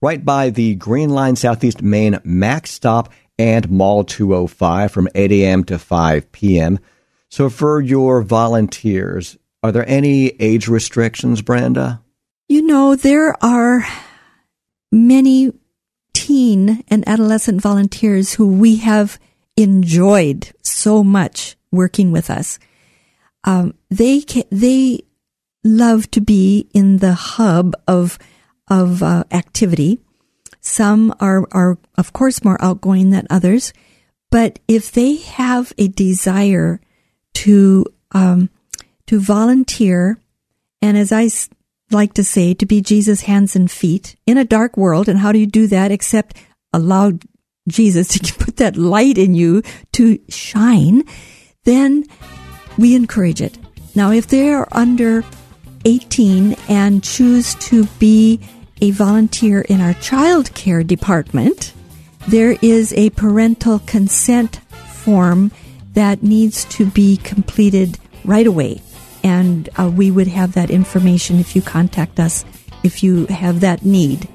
right 0.00 0.24
by 0.24 0.48
the 0.48 0.74
Green 0.76 1.10
Line 1.10 1.36
Southeast 1.36 1.82
Main 1.82 2.20
Max 2.24 2.70
stop 2.70 3.12
and 3.38 3.68
Mall 3.70 4.02
205 4.04 4.90
from 4.90 5.08
8 5.14 5.30
a.m. 5.30 5.64
to 5.64 5.78
5 5.78 6.32
p.m. 6.32 6.78
So 7.28 7.50
for 7.50 7.82
your 7.82 8.22
volunteers, 8.22 9.36
are 9.62 9.72
there 9.72 9.86
any 9.86 10.28
age 10.40 10.68
restrictions, 10.68 11.42
Brenda? 11.42 12.02
You 12.48 12.62
know, 12.62 12.94
there 12.96 13.36
are 13.44 13.86
many 14.90 15.52
teen 16.12 16.84
and 16.88 17.06
adolescent 17.08 17.60
volunteers 17.60 18.34
who 18.34 18.46
we 18.46 18.76
have– 18.76 19.18
enjoyed 19.56 20.52
so 20.62 21.04
much 21.04 21.56
working 21.70 22.12
with 22.12 22.30
us. 22.30 22.58
Um, 23.44 23.74
they 23.90 24.20
they 24.50 25.02
love 25.64 26.10
to 26.12 26.20
be 26.20 26.68
in 26.72 26.98
the 26.98 27.14
hub 27.14 27.74
of 27.86 28.18
of 28.68 29.02
uh, 29.02 29.24
activity. 29.30 30.00
Some 30.60 31.14
are 31.20 31.46
are 31.50 31.78
of 31.96 32.12
course 32.12 32.44
more 32.44 32.62
outgoing 32.62 33.10
than 33.10 33.26
others, 33.30 33.72
But 34.32 34.60
if 34.66 34.90
they 34.90 35.16
have 35.16 35.74
a 35.76 35.88
desire 35.88 36.80
to 37.34 37.84
um, 38.12 38.48
to 39.06 39.20
volunteer, 39.20 40.18
and 40.80 40.96
as 40.96 41.12
I 41.12 41.28
like 41.92 42.14
to 42.14 42.24
say, 42.24 42.54
to 42.54 42.66
be 42.66 42.80
Jesus' 42.80 43.22
hands 43.22 43.56
and 43.56 43.70
feet 43.70 44.16
in 44.26 44.38
a 44.38 44.44
dark 44.44 44.76
world, 44.76 45.08
and 45.08 45.18
how 45.18 45.32
do 45.32 45.38
you 45.38 45.46
do 45.46 45.66
that 45.68 45.90
except 45.90 46.36
allow 46.72 47.12
Jesus 47.68 48.08
to 48.08 48.34
put 48.44 48.56
that 48.56 48.76
light 48.76 49.18
in 49.18 49.34
you 49.34 49.62
to 49.92 50.18
shine? 50.28 51.04
Then 51.64 52.04
we 52.78 52.94
encourage 52.94 53.40
it. 53.40 53.58
Now, 53.94 54.10
if 54.10 54.26
they 54.26 54.50
are 54.50 54.68
under 54.72 55.24
18 55.84 56.56
and 56.68 57.02
choose 57.02 57.54
to 57.56 57.84
be 57.98 58.40
a 58.80 58.90
volunteer 58.90 59.60
in 59.62 59.80
our 59.80 59.94
child 59.94 60.52
care 60.54 60.82
department, 60.82 61.72
there 62.28 62.56
is 62.62 62.92
a 62.94 63.10
parental 63.10 63.80
consent 63.80 64.56
form 64.88 65.50
that 65.94 66.22
needs 66.22 66.64
to 66.66 66.86
be 66.86 67.16
completed 67.18 67.98
right 68.24 68.46
away. 68.46 68.80
And 69.24 69.68
uh, 69.78 69.90
we 69.94 70.10
would 70.10 70.28
have 70.28 70.54
that 70.54 70.70
information 70.70 71.38
if 71.38 71.54
you 71.54 71.60
contact 71.62 72.18
us 72.18 72.44
if 72.82 73.02
you 73.02 73.26
have 73.26 73.60
that 73.60 73.84
need. 73.84 74.26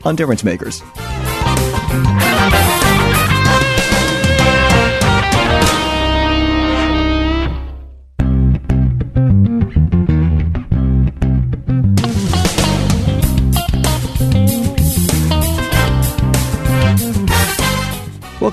on 0.04 0.16
Difference 0.16 0.44
Makers. 0.44 0.84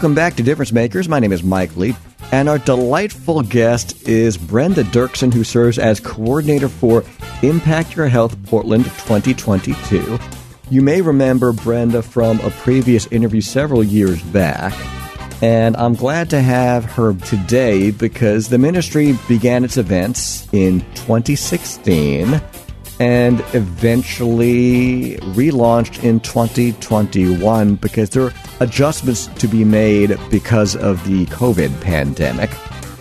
Welcome 0.04 0.16
back 0.16 0.34
to 0.34 0.42
Difference 0.42 0.70
Makers. 0.70 1.08
My 1.08 1.18
name 1.18 1.32
is 1.32 1.42
Mike 1.42 1.78
Lee, 1.78 1.96
and 2.30 2.46
our 2.46 2.58
delightful 2.58 3.40
guest 3.40 4.06
is 4.06 4.36
Brenda 4.36 4.84
Duerksen, 4.84 5.32
who 5.32 5.44
serves 5.44 5.78
as 5.78 5.98
coordinator 5.98 6.68
for 6.68 7.04
Impact 7.40 7.96
Your 7.96 8.08
Health 8.08 8.36
Portland 8.44 8.84
2022. 8.84 10.18
You 10.70 10.82
may 10.82 11.00
remember 11.00 11.54
Brenda 11.54 12.02
from 12.02 12.38
a 12.40 12.50
previous 12.50 13.06
interview 13.06 13.40
several 13.40 13.82
years 13.82 14.20
back, 14.24 14.74
and 15.42 15.74
I'm 15.78 15.94
glad 15.94 16.28
to 16.30 16.42
have 16.42 16.84
her 16.84 17.14
today 17.14 17.90
because 17.90 18.50
the 18.50 18.58
ministry 18.58 19.18
began 19.26 19.64
its 19.64 19.78
events 19.78 20.46
in 20.52 20.80
2016 20.96 22.42
and 23.00 23.40
eventually 23.52 25.16
relaunched 25.34 26.02
in 26.04 26.20
2021 26.20 27.74
because 27.76 28.10
there 28.10 28.24
are 28.24 28.32
adjustments 28.60 29.26
to 29.26 29.48
be 29.48 29.64
made 29.64 30.16
because 30.30 30.76
of 30.76 31.04
the 31.04 31.26
COVID 31.26 31.80
pandemic. 31.80 32.50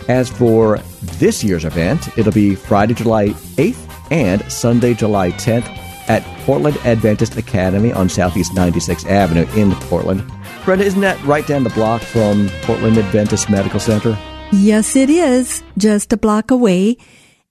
As 0.08 0.28
for 0.28 0.78
this 1.18 1.42
year's 1.42 1.64
event, 1.64 2.08
it'll 2.18 2.32
be 2.32 2.54
Friday, 2.54 2.94
July 2.94 3.28
8th 3.56 4.10
and 4.10 4.42
Sunday, 4.52 4.94
July 4.94 5.30
10th 5.32 5.66
at 6.08 6.22
Portland 6.44 6.76
Adventist 6.84 7.36
Academy 7.36 7.92
on 7.92 8.08
Southeast 8.08 8.52
96th 8.52 9.08
Avenue 9.08 9.46
in 9.56 9.72
Portland. 9.88 10.30
Brenda, 10.64 10.84
isn't 10.84 11.00
that 11.00 11.22
right 11.24 11.46
down 11.46 11.64
the 11.64 11.70
block 11.70 12.02
from 12.02 12.48
Portland 12.62 12.98
Adventist 12.98 13.48
Medical 13.48 13.80
Center? 13.80 14.18
Yes, 14.52 14.96
it 14.96 15.10
is 15.10 15.62
just 15.78 16.12
a 16.12 16.16
block 16.16 16.50
away. 16.50 16.96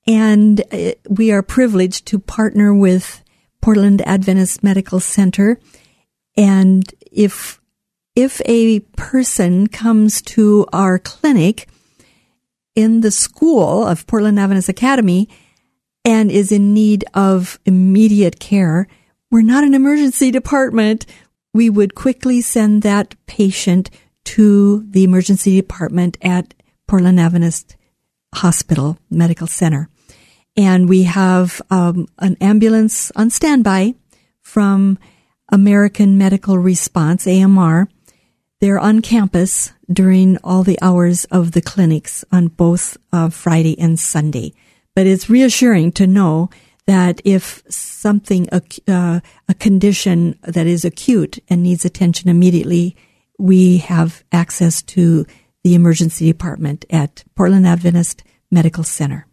And 0.06 0.62
uh, 0.72 0.94
we 1.10 1.32
are 1.32 1.42
privileged 1.42 2.06
to 2.08 2.20
partner 2.20 2.74
with 2.74 3.24
Portland 3.62 4.02
Adventist 4.06 4.64
Medical 4.64 5.00
Center. 5.00 5.60
And 6.36 6.94
if, 7.12 7.62
if 8.16 8.42
a 8.46 8.82
person 8.98 9.68
comes 9.68 10.22
to 10.24 10.66
our 10.74 11.00
clinic 11.00 11.70
in 12.76 13.02
the 13.02 13.12
school 13.12 13.86
of 13.86 14.06
Portland 14.08 14.40
Adventist 14.40 14.68
Academy 14.68 15.30
and 16.04 16.30
is 16.30 16.52
in 16.52 16.74
need 16.74 17.06
of 17.14 17.60
immediate 17.66 18.40
care, 18.40 18.88
we're 19.32 19.42
not 19.42 19.64
an 19.64 19.74
emergency 19.74 20.32
department. 20.32 21.06
We 21.54 21.70
would 21.70 21.96
quickly 21.96 22.42
send 22.42 22.82
that 22.82 23.16
patient 23.26 23.90
to 24.26 24.84
the 24.90 25.04
emergency 25.04 25.56
department 25.56 26.18
at 26.22 26.54
Portland 26.88 27.20
Adventist 27.20 27.78
Hospital 28.34 28.98
Medical 29.10 29.48
Center 29.48 29.90
and 30.56 30.88
we 30.88 31.04
have 31.04 31.62
um, 31.70 32.08
an 32.20 32.38
ambulance 32.40 33.12
on 33.16 33.30
standby 33.30 33.96
from 34.42 35.00
American 35.52 36.18
Medical 36.18 36.58
Response, 36.58 37.28
AMR. 37.28 37.88
They're 38.60 38.80
on 38.80 39.02
campus 39.02 39.74
during 39.92 40.38
all 40.44 40.64
the 40.64 40.80
hours 40.82 41.26
of 41.26 41.52
the 41.52 41.62
clinics 41.62 42.24
on 42.32 42.48
both 42.48 42.98
uh, 43.12 43.30
Friday 43.30 43.78
and 43.80 44.00
Sunday. 44.00 44.54
But 44.96 45.08
it's 45.08 45.30
reassuring 45.30 45.92
to 45.94 46.08
know 46.08 46.50
that 46.86 47.22
if 47.26 47.64
something, 47.70 48.48
uh, 48.52 49.20
a 49.50 49.54
condition 49.60 50.38
that 50.44 50.68
is 50.68 50.86
acute 50.86 51.40
and 51.50 51.64
needs 51.64 51.86
attention 51.86 52.30
immediately, 52.30 52.96
we 53.40 53.78
have 53.78 54.24
access 54.32 54.82
to 54.82 55.26
the 55.64 55.76
emergency 55.76 56.28
department 56.32 56.86
at 56.90 57.24
Portland 57.36 57.66
Adventist 57.66 58.24
Medical 58.52 58.84
Center. 58.84 59.26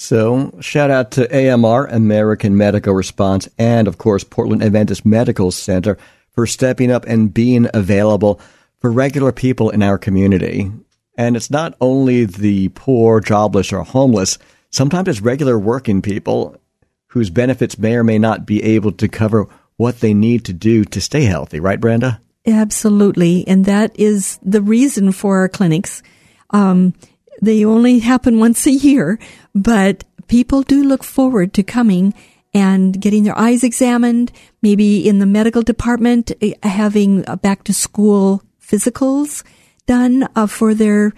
So, 0.00 0.56
shout 0.60 0.92
out 0.92 1.10
to 1.12 1.26
AMR, 1.28 1.86
American 1.86 2.56
Medical 2.56 2.94
Response, 2.94 3.48
and 3.58 3.88
of 3.88 3.98
course, 3.98 4.22
Portland 4.22 4.62
Adventist 4.62 5.04
Medical 5.04 5.50
Center 5.50 5.98
for 6.30 6.46
stepping 6.46 6.92
up 6.92 7.04
and 7.06 7.34
being 7.34 7.68
available 7.74 8.40
for 8.78 8.92
regular 8.92 9.32
people 9.32 9.70
in 9.70 9.82
our 9.82 9.98
community. 9.98 10.70
And 11.16 11.34
it's 11.34 11.50
not 11.50 11.74
only 11.80 12.26
the 12.26 12.68
poor, 12.76 13.18
jobless, 13.18 13.72
or 13.72 13.82
homeless, 13.82 14.38
sometimes 14.70 15.08
it's 15.08 15.20
regular 15.20 15.58
working 15.58 16.00
people 16.00 16.60
whose 17.08 17.28
benefits 17.28 17.76
may 17.76 17.96
or 17.96 18.04
may 18.04 18.20
not 18.20 18.46
be 18.46 18.62
able 18.62 18.92
to 18.92 19.08
cover 19.08 19.48
what 19.78 19.98
they 19.98 20.14
need 20.14 20.44
to 20.44 20.52
do 20.52 20.84
to 20.84 21.00
stay 21.00 21.24
healthy, 21.24 21.58
right, 21.58 21.80
Brenda? 21.80 22.20
Absolutely. 22.46 23.48
And 23.48 23.64
that 23.64 23.98
is 23.98 24.38
the 24.44 24.62
reason 24.62 25.10
for 25.10 25.38
our 25.38 25.48
clinics. 25.48 26.04
Um, 26.50 26.94
they 27.40 27.64
only 27.64 28.00
happen 28.00 28.38
once 28.38 28.66
a 28.66 28.72
year, 28.72 29.18
but 29.54 30.04
people 30.26 30.62
do 30.62 30.84
look 30.84 31.04
forward 31.04 31.52
to 31.54 31.62
coming 31.62 32.14
and 32.54 33.00
getting 33.00 33.24
their 33.24 33.38
eyes 33.38 33.62
examined, 33.62 34.32
maybe 34.62 35.06
in 35.08 35.18
the 35.18 35.26
medical 35.26 35.62
department, 35.62 36.32
eh, 36.40 36.54
having 36.62 37.22
back 37.42 37.64
to 37.64 37.74
school 37.74 38.42
physicals 38.60 39.42
done 39.86 40.28
uh, 40.36 40.46
for 40.46 40.74
their 40.74 41.12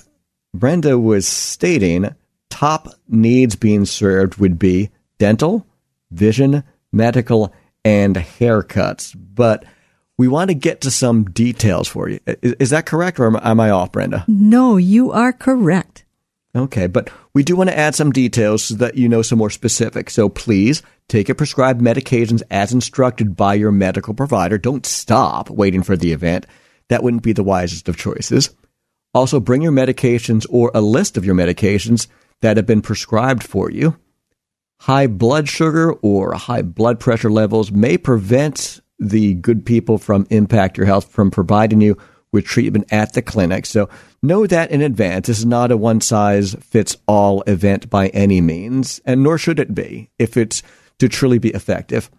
Brenda 0.54 0.98
was 0.98 1.28
stating, 1.28 2.16
top 2.50 2.88
needs 3.10 3.58
being 3.58 3.84
served 3.84 4.38
would 4.38 4.58
be 4.58 4.92
dental, 5.18 5.68
vision, 6.10 6.64
medical, 6.94 7.54
and 7.86 8.16
haircuts. 8.18 9.16
But 9.16 9.64
we 10.18 10.28
want 10.28 10.50
to 10.50 10.56
get 10.56 10.82
to 10.82 10.92
some 10.92 11.26
details 11.26 11.88
for 11.88 12.10
you. 12.10 12.20
Is, 12.26 12.54
is 12.54 12.70
that 12.72 12.86
correct, 12.86 13.20
or 13.20 13.38
am 13.46 13.60
I 13.60 13.70
off, 13.70 13.94
Brenda? 13.94 14.26
No, 14.28 14.76
you 14.76 15.12
are 15.12 15.32
correct. 15.32 16.04
Okay, 16.56 16.88
but 16.88 17.10
we 17.34 17.44
do 17.44 17.56
want 17.56 17.70
to 17.70 17.78
add 17.78 17.96
some 17.96 18.12
details 18.12 18.64
so 18.64 18.76
that 18.76 18.96
you 18.96 19.10
know 19.10 19.22
some 19.22 19.38
more 19.38 19.50
specific. 19.50 20.10
So 20.10 20.30
please 20.30 20.82
take 21.10 21.28
your 21.28 21.36
prescribed 21.36 21.82
medications 21.82 22.42
as 22.50 22.72
instructed 22.72 23.36
by 23.36 23.56
your 23.56 23.74
medical 23.74 24.14
provider. 24.14 24.58
Don't 24.58 24.86
stop 24.86 25.50
waiting 25.50 25.84
for 25.84 25.98
the 25.98 26.14
event. 26.14 26.46
That 26.88 27.04
wouldn't 27.04 27.24
be 27.24 27.34
the 27.34 27.44
wisest 27.44 27.90
of 27.90 27.98
choices. 27.98 28.56
Also, 29.14 29.40
bring 29.40 29.62
your 29.62 29.74
medications 29.74 30.46
or 30.50 30.72
a 30.74 30.82
list 30.82 31.18
of 31.18 31.26
your 31.26 31.36
medications 31.36 32.08
that 32.42 32.58
have 32.58 32.66
been 32.66 32.82
prescribed 32.82 33.44
for 33.44 33.70
you. 33.70 33.98
High 34.86 35.08
blood 35.08 35.50
sugar 35.50 35.94
or 35.94 36.34
high 36.34 36.62
blood 36.62 37.00
pressure 37.00 37.32
levels 37.32 37.72
may 37.72 37.98
prevent 37.98 38.82
the 39.00 39.34
good 39.34 39.66
people 39.66 39.98
from 39.98 40.28
Impact 40.30 40.78
Your 40.78 40.86
Health 40.86 41.10
from 41.10 41.32
providing 41.32 41.82
you 41.82 41.98
with 42.32 42.46
treatment 42.46 42.94
at 42.94 43.14
the 43.14 43.24
clinic. 43.24 43.66
So 43.66 43.90
know 44.22 44.46
that 44.46 44.70
in 44.70 44.84
advance. 44.84 45.26
This 45.26 45.40
is 45.40 45.46
not 45.46 45.72
a 45.72 45.76
one 45.76 46.02
size 46.02 46.54
fits 46.62 46.98
all 47.08 47.42
event 47.48 47.90
by 47.90 48.10
any 48.10 48.42
means, 48.42 49.02
and 49.06 49.24
nor 49.24 49.40
should 49.40 49.60
it 49.60 49.74
be 49.74 50.12
if 50.20 50.38
it's 50.38 50.62
to 51.00 51.10
truly 51.10 51.40
be 51.40 51.50
effective. 51.50 52.12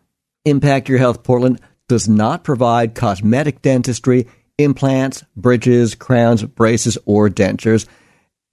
Impact 0.44 0.88
Your 0.88 0.98
Health 0.98 1.22
Portland 1.22 1.60
does 1.86 2.08
not 2.08 2.42
provide 2.42 2.96
cosmetic 2.96 3.62
dentistry, 3.62 4.26
implants, 4.58 5.22
bridges, 5.36 5.94
crowns, 5.94 6.42
braces, 6.42 6.98
or 7.04 7.28
dentures 7.28 7.86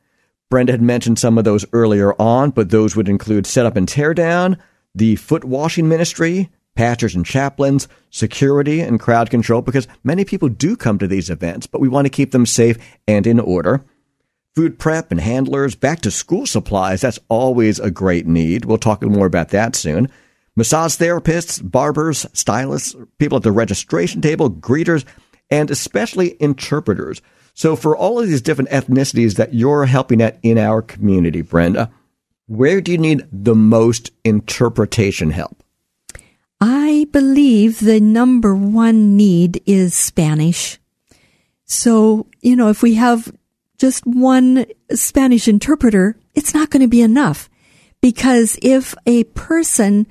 Brenda 0.49 0.73
had 0.73 0.81
mentioned 0.81 1.19
some 1.19 1.37
of 1.37 1.45
those 1.45 1.67
earlier 1.75 2.15
on, 2.21 2.51
but 2.51 2.71
those 2.71 2.97
would 2.97 3.11
include 3.11 3.47
setup 3.47 3.77
and 3.77 3.87
teardown, 3.87 4.57
the 4.95 5.17
foot 5.17 5.45
washing 5.45 5.89
ministry, 5.89 6.51
pastors 6.75 7.15
and 7.15 7.27
chaplains, 7.27 7.89
security 8.11 8.81
and 8.81 9.01
crowd 9.01 9.31
control, 9.31 9.63
because 9.63 9.89
many 10.05 10.25
people 10.25 10.49
do 10.49 10.77
come 10.77 10.99
to 10.99 11.07
these 11.07 11.31
events, 11.31 11.67
but 11.67 11.81
we 11.81 11.89
want 11.89 12.07
to 12.07 12.11
keep 12.11 12.31
them 12.31 12.47
safe 12.47 12.79
and 13.07 13.27
in 13.27 13.39
order. 13.39 13.85
Food 14.55 14.79
prep 14.79 15.11
and 15.11 15.21
handlers, 15.21 15.75
back 15.75 16.01
to 16.03 16.11
school 16.11 16.47
supplies, 16.47 17.01
that's 17.01 17.19
always 17.29 17.79
a 17.79 17.91
great 17.91 18.27
need. 18.27 18.65
We'll 18.65 18.79
talk 18.79 19.03
more 19.03 19.27
about 19.27 19.49
that 19.49 19.75
soon. 19.75 20.09
Massage 20.57 20.97
therapists, 20.97 21.61
barbers, 21.63 22.27
stylists, 22.35 22.95
people 23.19 23.39
at 23.39 23.43
the 23.43 23.53
registration 23.53 24.21
table, 24.21 24.51
greeters, 24.51 25.05
and 25.51 25.71
especially 25.71 26.37
interpreters. 26.41 27.23
So, 27.55 27.77
for 27.77 27.97
all 27.97 28.21
of 28.21 28.29
these 28.29 28.43
different 28.43 28.71
ethnicities 28.71 29.37
that 29.37 29.55
you're 29.55 29.87
helping 29.87 30.21
at 30.21 30.39
in 30.43 30.59
our 30.59 30.83
community, 30.83 31.41
Brenda, 31.43 31.91
where 32.47 32.81
do 32.83 32.93
you 32.93 32.99
need 32.99 33.27
the 33.33 33.55
most 33.55 34.11
interpretation 34.25 35.31
help? 35.31 35.62
I 36.65 37.09
believe 37.11 37.81
the 37.81 37.99
number 37.99 38.55
one 38.55 39.17
need 39.17 39.61
is 39.67 39.95
Spanish. 39.95 40.79
So, 41.65 42.29
you 42.41 42.55
know, 42.55 42.69
if 42.69 42.85
we 42.85 42.95
have 42.95 43.35
just 43.79 44.07
one 44.07 44.67
Spanish 44.93 45.49
interpreter, 45.49 46.15
it's 46.37 46.55
not 46.55 46.71
going 46.71 46.83
to 46.83 46.89
be 46.89 47.03
enough. 47.03 47.51
Because 48.01 48.61
if 48.63 48.95
a 49.07 49.25
person 49.25 50.07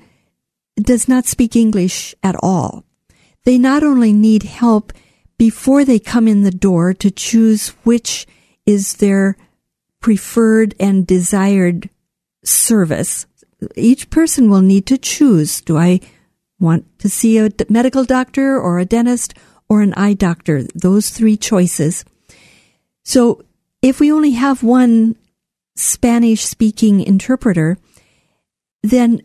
does 0.76 1.08
not 1.08 1.24
speak 1.24 1.56
English 1.56 2.14
at 2.22 2.36
all, 2.42 2.84
they 3.44 3.56
not 3.56 3.82
only 3.82 4.12
need 4.12 4.42
help 4.42 4.92
before 5.38 5.86
they 5.86 5.98
come 5.98 6.28
in 6.28 6.42
the 6.42 6.50
door 6.50 6.92
to 6.92 7.10
choose 7.10 7.68
which 7.84 8.26
is 8.66 8.96
their 8.96 9.38
preferred 10.00 10.74
and 10.78 11.06
desired 11.06 11.88
service. 12.44 13.24
Each 13.74 14.10
person 14.10 14.50
will 14.50 14.60
need 14.60 14.84
to 14.88 14.98
choose. 14.98 15.62
Do 15.62 15.78
I 15.78 16.00
want 16.62 16.86
to 17.00 17.08
see 17.08 17.38
a 17.38 17.50
medical 17.68 18.04
doctor 18.04 18.58
or 18.58 18.78
a 18.78 18.86
dentist 18.86 19.34
or 19.68 19.82
an 19.82 19.92
eye 19.94 20.14
doctor, 20.14 20.62
those 20.74 21.10
three 21.10 21.36
choices. 21.36 22.04
So 23.04 23.42
if 23.82 24.00
we 24.00 24.12
only 24.12 24.32
have 24.32 24.62
one 24.62 25.16
Spanish 25.76 26.44
speaking 26.44 27.00
interpreter, 27.00 27.76
then, 28.82 29.22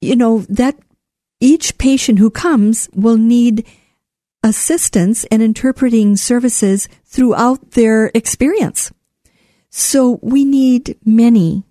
you 0.00 0.16
know, 0.16 0.40
that 0.48 0.76
each 1.40 1.78
patient 1.78 2.18
who 2.18 2.30
comes 2.30 2.88
will 2.94 3.16
need 3.16 3.66
assistance 4.42 5.24
and 5.24 5.42
interpreting 5.42 6.16
services 6.16 6.88
throughout 7.04 7.72
their 7.72 8.10
experience. 8.14 8.92
So 9.70 10.18
we 10.22 10.44
need 10.44 10.98
many 11.04 11.64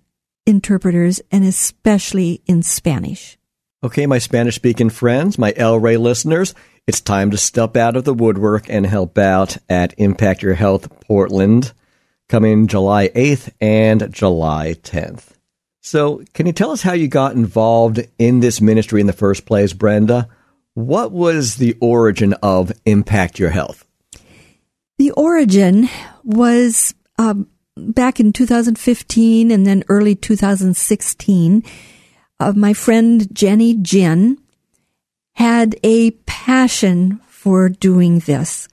interpreters 0.44 1.20
and 1.30 1.44
especially 1.44 2.42
in 2.46 2.62
Spanish. 2.62 3.38
Okay, 3.84 4.06
my 4.06 4.16
Spanish 4.16 4.54
speaking 4.54 4.88
friends, 4.88 5.36
my 5.36 5.52
El 5.56 5.78
Rey 5.78 5.98
listeners, 5.98 6.54
it's 6.86 7.02
time 7.02 7.30
to 7.32 7.36
step 7.36 7.76
out 7.76 7.96
of 7.96 8.04
the 8.04 8.14
woodwork 8.14 8.70
and 8.70 8.86
help 8.86 9.18
out 9.18 9.58
at 9.68 9.92
Impact 9.98 10.40
Your 10.40 10.54
Health 10.54 10.88
Portland 11.00 11.74
coming 12.26 12.66
July 12.66 13.10
8th 13.10 13.50
and 13.60 14.10
July 14.10 14.76
10th. 14.82 15.32
So, 15.82 16.22
can 16.32 16.46
you 16.46 16.54
tell 16.54 16.70
us 16.70 16.80
how 16.80 16.94
you 16.94 17.08
got 17.08 17.34
involved 17.34 18.00
in 18.18 18.40
this 18.40 18.62
ministry 18.62 19.02
in 19.02 19.06
the 19.06 19.12
first 19.12 19.44
place, 19.44 19.74
Brenda? 19.74 20.30
What 20.72 21.12
was 21.12 21.56
the 21.56 21.76
origin 21.78 22.32
of 22.42 22.72
Impact 22.86 23.38
Your 23.38 23.50
Health? 23.50 23.84
The 24.96 25.10
origin 25.10 25.90
was 26.22 26.94
um, 27.18 27.48
back 27.76 28.18
in 28.18 28.32
2015 28.32 29.50
and 29.50 29.66
then 29.66 29.84
early 29.90 30.14
2016 30.14 31.62
of 32.40 32.56
my 32.56 32.72
friend 32.72 33.34
Jenny 33.34 33.74
Jin 33.74 34.38
had 35.34 35.76
a 35.82 36.12
passion 36.26 37.20
for 37.28 37.68
doing 37.68 38.20
this. 38.20 38.68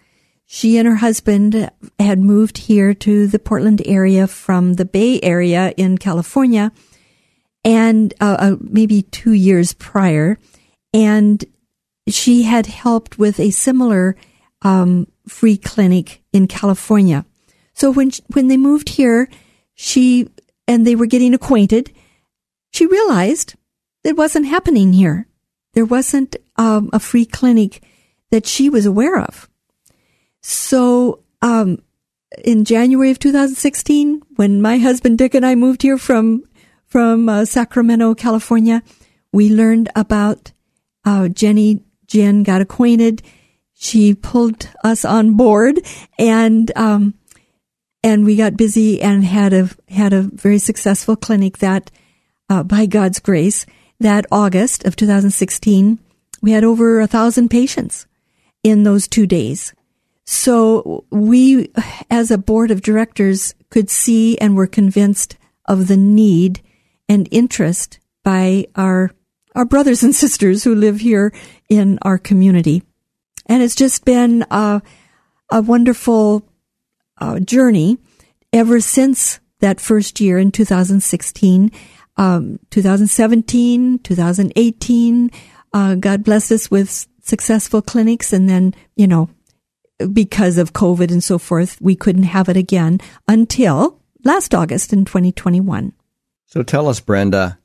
She 0.45 0.77
and 0.77 0.87
her 0.87 0.95
husband 0.95 1.71
had 1.97 2.19
moved 2.19 2.57
here 2.57 2.93
to 2.93 3.27
the 3.27 3.39
Portland 3.39 3.81
area 3.85 4.27
from 4.27 4.73
the 4.73 4.85
Bay 4.85 5.19
Area 5.21 5.73
in 5.77 5.97
California 5.97 6.71
and 7.63 8.13
uh, 8.19 8.37
uh, 8.39 8.55
maybe 8.59 9.03
two 9.03 9.31
years 9.31 9.73
prior. 9.73 10.37
And 10.93 11.43
she 12.07 12.43
had 12.43 12.65
helped 12.65 13.17
with 13.17 13.39
a 13.39 13.51
similar 13.51 14.15
um, 14.61 15.07
free 15.27 15.57
clinic 15.57 16.21
in 16.33 16.47
California. 16.47 17.25
So 17.73 17.91
when 17.91 18.11
when 18.33 18.47
they 18.47 18.57
moved 18.57 18.89
here, 18.89 19.29
she 19.75 20.27
and 20.67 20.85
they 20.85 20.95
were 20.95 21.05
getting 21.05 21.33
acquainted 21.33 21.93
she 22.71 22.85
realized 22.85 23.55
it 24.03 24.17
wasn't 24.17 24.47
happening 24.47 24.93
here. 24.93 25.27
There 25.73 25.85
wasn't 25.85 26.35
um, 26.57 26.89
a 26.91 26.99
free 26.99 27.25
clinic 27.25 27.81
that 28.29 28.45
she 28.45 28.69
was 28.69 28.85
aware 28.85 29.19
of. 29.19 29.49
So, 30.41 31.23
um, 31.41 31.83
in 32.43 32.65
January 32.65 33.11
of 33.11 33.19
2016, 33.19 34.21
when 34.35 34.61
my 34.61 34.77
husband 34.77 35.17
Dick 35.17 35.35
and 35.35 35.45
I 35.45 35.55
moved 35.55 35.81
here 35.81 35.97
from 35.97 36.43
from 36.87 37.29
uh, 37.29 37.45
Sacramento, 37.45 38.15
California, 38.15 38.83
we 39.31 39.49
learned 39.49 39.89
about 39.95 40.51
uh, 41.05 41.29
Jenny 41.29 41.83
Jin 42.07 42.43
got 42.43 42.61
acquainted. 42.61 43.21
She 43.73 44.13
pulled 44.13 44.67
us 44.83 45.05
on 45.05 45.37
board, 45.37 45.79
and 46.19 46.71
um, 46.75 47.13
and 48.03 48.25
we 48.25 48.35
got 48.35 48.57
busy 48.57 49.01
and 49.01 49.23
had 49.23 49.53
a 49.53 49.69
had 49.89 50.13
a 50.13 50.21
very 50.21 50.57
successful 50.57 51.15
clinic 51.15 51.59
that 51.59 51.91
uh, 52.51 52.63
by 52.63 52.85
God's 52.85 53.19
grace, 53.19 53.65
that 54.01 54.25
August 54.29 54.83
of 54.83 54.97
2016, 54.97 55.99
we 56.41 56.51
had 56.51 56.65
over 56.65 56.99
a 56.99 57.07
thousand 57.07 57.47
patients 57.47 58.07
in 58.61 58.83
those 58.83 59.07
two 59.07 59.25
days. 59.25 59.73
So 60.25 61.05
we, 61.09 61.71
as 62.09 62.29
a 62.29 62.37
board 62.37 62.69
of 62.69 62.81
directors, 62.81 63.55
could 63.69 63.89
see 63.89 64.37
and 64.39 64.57
were 64.57 64.67
convinced 64.67 65.37
of 65.65 65.87
the 65.87 65.95
need 65.95 66.61
and 67.07 67.29
interest 67.31 67.99
by 68.21 68.67
our 68.75 69.11
our 69.55 69.65
brothers 69.65 70.03
and 70.03 70.13
sisters 70.23 70.65
who 70.65 70.75
live 70.75 70.99
here 70.99 71.33
in 71.69 71.99
our 72.01 72.17
community. 72.17 72.83
And 73.45 73.63
it's 73.63 73.75
just 73.75 74.03
been 74.03 74.45
a, 74.51 74.81
a 75.49 75.61
wonderful 75.61 76.45
uh, 77.17 77.39
journey 77.39 77.97
ever 78.51 78.81
since 78.81 79.39
that 79.59 79.79
first 79.79 80.19
year 80.19 80.37
in 80.37 80.51
2016 80.51 81.71
um, 82.17 82.59
2017, 82.69 83.99
2018. 83.99 85.31
Uh, 85.73 85.95
God 85.95 86.23
blessed 86.23 86.51
us 86.51 86.71
with 86.71 87.07
successful 87.21 87.81
clinics, 87.81 88.33
and 88.33 88.49
then 88.49 88.73
you 88.95 89.07
know, 89.07 89.29
because 90.11 90.57
of 90.57 90.73
COVID 90.73 91.11
and 91.11 91.23
so 91.23 91.37
forth, 91.37 91.79
we 91.81 91.95
couldn't 91.95 92.23
have 92.23 92.49
it 92.49 92.57
again 92.57 92.99
until 93.27 93.99
last 94.23 94.53
August 94.53 94.93
in 94.93 95.05
2021. 95.05 95.93
So 96.45 96.63
tell 96.63 96.87
us, 96.89 96.99
Brenda, 96.99 97.59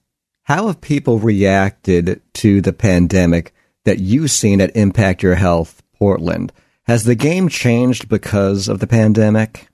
how 0.44 0.68
have 0.68 0.80
people 0.80 1.18
reacted 1.18 2.22
to 2.34 2.60
the 2.60 2.72
pandemic 2.72 3.52
that 3.84 3.98
you've 3.98 4.30
seen 4.30 4.60
at 4.60 4.76
Impact 4.76 5.22
Your 5.22 5.34
Health 5.34 5.82
Portland? 5.98 6.52
Has 6.84 7.02
the 7.02 7.16
game 7.16 7.48
changed 7.48 8.08
because 8.08 8.68
of 8.68 8.78
the 8.78 8.86
pandemic? 8.86 9.68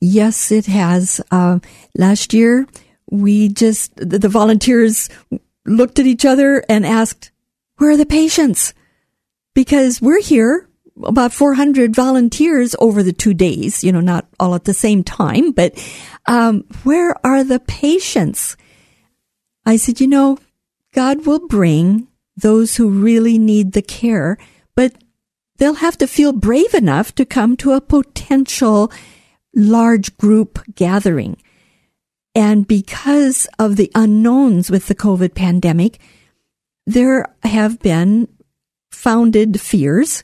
Yes, 0.00 0.52
it 0.52 0.66
has. 0.66 1.20
Uh, 1.30 1.60
last 1.96 2.34
year, 2.34 2.66
we 3.10 3.48
just, 3.48 3.94
the, 3.96 4.28
volunteers 4.28 5.08
looked 5.64 5.98
at 5.98 6.06
each 6.06 6.24
other 6.24 6.64
and 6.68 6.86
asked, 6.86 7.30
where 7.76 7.90
are 7.90 7.96
the 7.96 8.06
patients? 8.06 8.74
Because 9.54 10.00
we're 10.00 10.20
here, 10.20 10.68
about 11.04 11.32
400 11.32 11.94
volunteers 11.94 12.74
over 12.80 13.02
the 13.02 13.12
two 13.12 13.34
days, 13.34 13.84
you 13.84 13.92
know, 13.92 14.00
not 14.00 14.26
all 14.40 14.54
at 14.54 14.64
the 14.64 14.74
same 14.74 15.04
time, 15.04 15.52
but 15.52 15.74
um, 16.26 16.64
where 16.82 17.14
are 17.24 17.44
the 17.44 17.60
patients? 17.60 18.56
I 19.64 19.76
said, 19.76 20.00
you 20.00 20.08
know, 20.08 20.38
God 20.92 21.26
will 21.26 21.46
bring 21.46 22.08
those 22.36 22.76
who 22.76 22.88
really 22.88 23.38
need 23.38 23.72
the 23.72 23.82
care, 23.82 24.38
but 24.74 24.94
they'll 25.58 25.74
have 25.74 25.98
to 25.98 26.06
feel 26.06 26.32
brave 26.32 26.74
enough 26.74 27.14
to 27.16 27.24
come 27.24 27.56
to 27.58 27.72
a 27.72 27.80
potential 27.80 28.90
large 29.54 30.16
group 30.16 30.60
gathering. 30.74 31.36
And 32.38 32.68
because 32.68 33.48
of 33.58 33.74
the 33.74 33.90
unknowns 33.96 34.70
with 34.70 34.86
the 34.86 34.94
COVID 34.94 35.34
pandemic, 35.34 35.98
there 36.86 37.34
have 37.42 37.80
been 37.80 38.28
founded 38.92 39.60
fears 39.60 40.22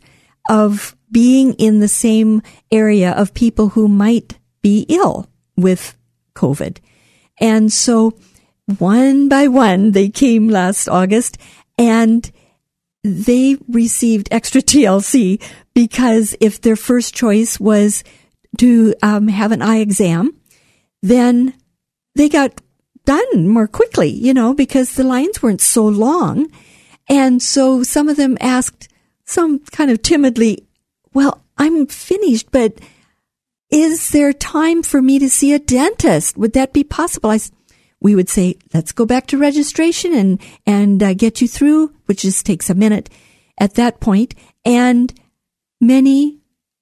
of 0.49 0.95
being 1.11 1.55
in 1.55 1.81
the 1.81 1.89
same 1.89 2.41
area 2.71 3.11
of 3.11 3.35
people 3.35 3.71
who 3.71 3.89
might 3.89 4.39
be 4.63 4.87
ill 4.89 5.29
with 5.57 5.97
COVID. 6.37 6.79
And 7.41 7.73
so 7.73 8.17
one 8.79 9.29
by 9.29 9.49
one, 9.49 9.91
they 9.91 10.09
came 10.09 10.49
last 10.49 10.89
August 10.89 11.37
and 11.77 12.31
they 13.03 13.57
received 13.67 14.29
extra 14.31 14.63
TLC 14.63 15.43
because 15.75 16.37
if 16.41 16.61
their 16.61 16.77
first 16.77 17.13
choice 17.13 17.59
was 17.59 18.05
to 18.59 18.95
um, 19.03 19.27
have 19.27 19.51
an 19.51 19.63
eye 19.63 19.79
exam, 19.79 20.33
then 21.03 21.55
they 22.15 22.29
got 22.29 22.61
done 23.05 23.49
more 23.49 23.69
quickly, 23.69 24.09
you 24.09 24.33
know, 24.33 24.55
because 24.55 24.95
the 24.95 25.05
lines 25.05 25.43
weren't 25.43 25.61
so 25.61 25.85
long. 25.87 26.51
And 27.09 27.43
so 27.43 27.83
some 27.83 28.09
of 28.09 28.17
them 28.17 28.39
asked 28.41 28.89
some 29.25 29.61
kind 29.61 29.91
of 29.91 30.03
timidly, 30.03 30.67
well, 31.13 31.43
I'm 31.59 31.87
finished, 31.87 32.51
but 32.51 32.79
is 33.71 34.11
there 34.11 34.33
time 34.33 34.83
for 34.83 35.03
me 35.03 35.19
to 35.19 35.29
see 35.29 35.53
a 35.53 35.59
dentist? 35.59 36.37
Would 36.39 36.53
that 36.55 36.73
be 36.73 36.85
possible? 36.85 37.31
I, 37.31 37.41
we 38.01 38.15
would 38.15 38.29
say, 38.29 38.57
let's 38.73 38.93
go 38.93 39.07
back 39.07 39.27
to 39.29 39.39
registration 39.39 40.15
and, 40.15 40.41
and 40.67 41.03
uh, 41.03 41.15
get 41.15 41.41
you 41.41 41.49
through, 41.49 41.93
which 42.07 42.23
just 42.23 42.47
takes 42.47 42.71
a 42.71 42.75
minute 42.75 43.11
at 43.59 43.75
that 43.75 44.01
point. 44.01 44.35
And 44.65 45.13
many 45.81 46.41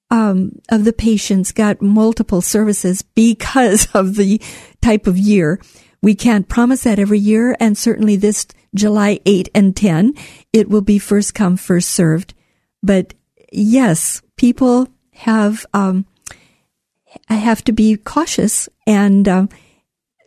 um, 0.09 0.59
of 0.69 0.85
the 0.85 0.93
patients 0.93 1.51
got 1.51 1.81
multiple 1.81 2.41
services 2.41 3.01
because 3.01 3.87
of 3.93 4.15
the 4.15 4.41
type 4.81 5.07
of 5.07 5.17
year. 5.17 5.59
We 6.01 6.15
can't 6.15 6.49
promise 6.49 6.83
that 6.83 6.99
every 6.99 7.19
year. 7.19 7.55
And 7.59 7.77
certainly 7.77 8.15
this 8.15 8.45
July 8.75 9.19
8 9.25 9.49
and 9.55 9.75
10, 9.75 10.13
it 10.51 10.69
will 10.69 10.81
be 10.81 10.99
first 10.99 11.33
come, 11.33 11.57
first 11.57 11.89
served. 11.89 12.33
But 12.81 13.13
yes, 13.51 14.21
people 14.35 14.89
have, 15.13 15.65
um, 15.73 16.05
have 17.29 17.63
to 17.63 17.71
be 17.71 17.95
cautious 17.95 18.67
and, 18.85 19.27
um, 19.27 19.49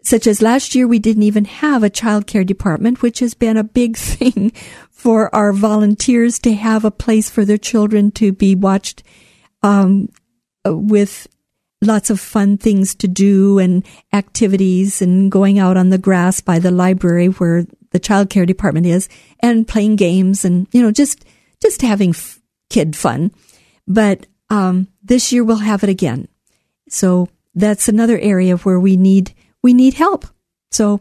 such 0.07 0.29
as 0.29 0.41
last 0.41 0.77
year, 0.77 0.87
we 0.87 1.01
didn't 1.01 1.25
even 1.25 1.47
have 1.47 1.83
a 1.83 1.91
child 1.91 2.29
care 2.29 2.45
department, 2.45 3.03
which 3.03 3.19
has 3.19 3.35
been 3.35 3.57
a 3.57 3.65
big 3.65 3.97
thing 3.97 4.53
for 4.93 5.35
our 5.35 5.53
volunteers 5.53 6.39
to 6.39 6.55
have 6.55 6.85
a 6.85 6.93
place 6.93 7.29
for 7.29 7.45
their 7.45 7.59
children 7.59 8.13
to 8.13 8.31
be 8.31 8.55
watched 8.55 9.03
um, 9.63 10.09
with 10.65 11.27
lots 11.83 12.11
of 12.11 12.19
fun 12.19 12.57
things 12.57 12.95
to 12.95 13.09
do 13.09 13.59
and 13.59 13.85
activities 14.13 15.03
and 15.03 15.31
going 15.31 15.59
out 15.59 15.77
on 15.77 15.91
the 15.91 15.99
grass 15.99 16.41
by 16.41 16.59
the 16.59 16.71
library 16.71 17.27
where 17.27 17.67
the 17.91 17.99
child 17.99 18.31
care 18.31 18.47
department 18.47 18.87
is 18.87 19.09
and 19.41 19.69
playing 19.69 19.95
games 19.95 20.45
and 20.45 20.67
you 20.73 20.83
know 20.83 20.91
just 20.91 21.25
just 21.63 21.83
having 21.83 22.11
f- 22.11 22.41
kid 22.71 22.97
fun 22.97 23.31
but 23.87 24.27
um, 24.49 24.89
this 25.03 25.33
year 25.33 25.45
we'll 25.45 25.57
have 25.57 25.85
it 25.85 25.91
again 25.91 26.27
so 26.89 27.29
that's 27.55 27.89
another 27.89 28.19
area 28.19 28.57
where 28.59 28.79
we 28.79 28.97
need 28.97 29.35
we 29.63 29.73
need 29.75 29.95
help. 29.95 30.27
So 30.71 31.01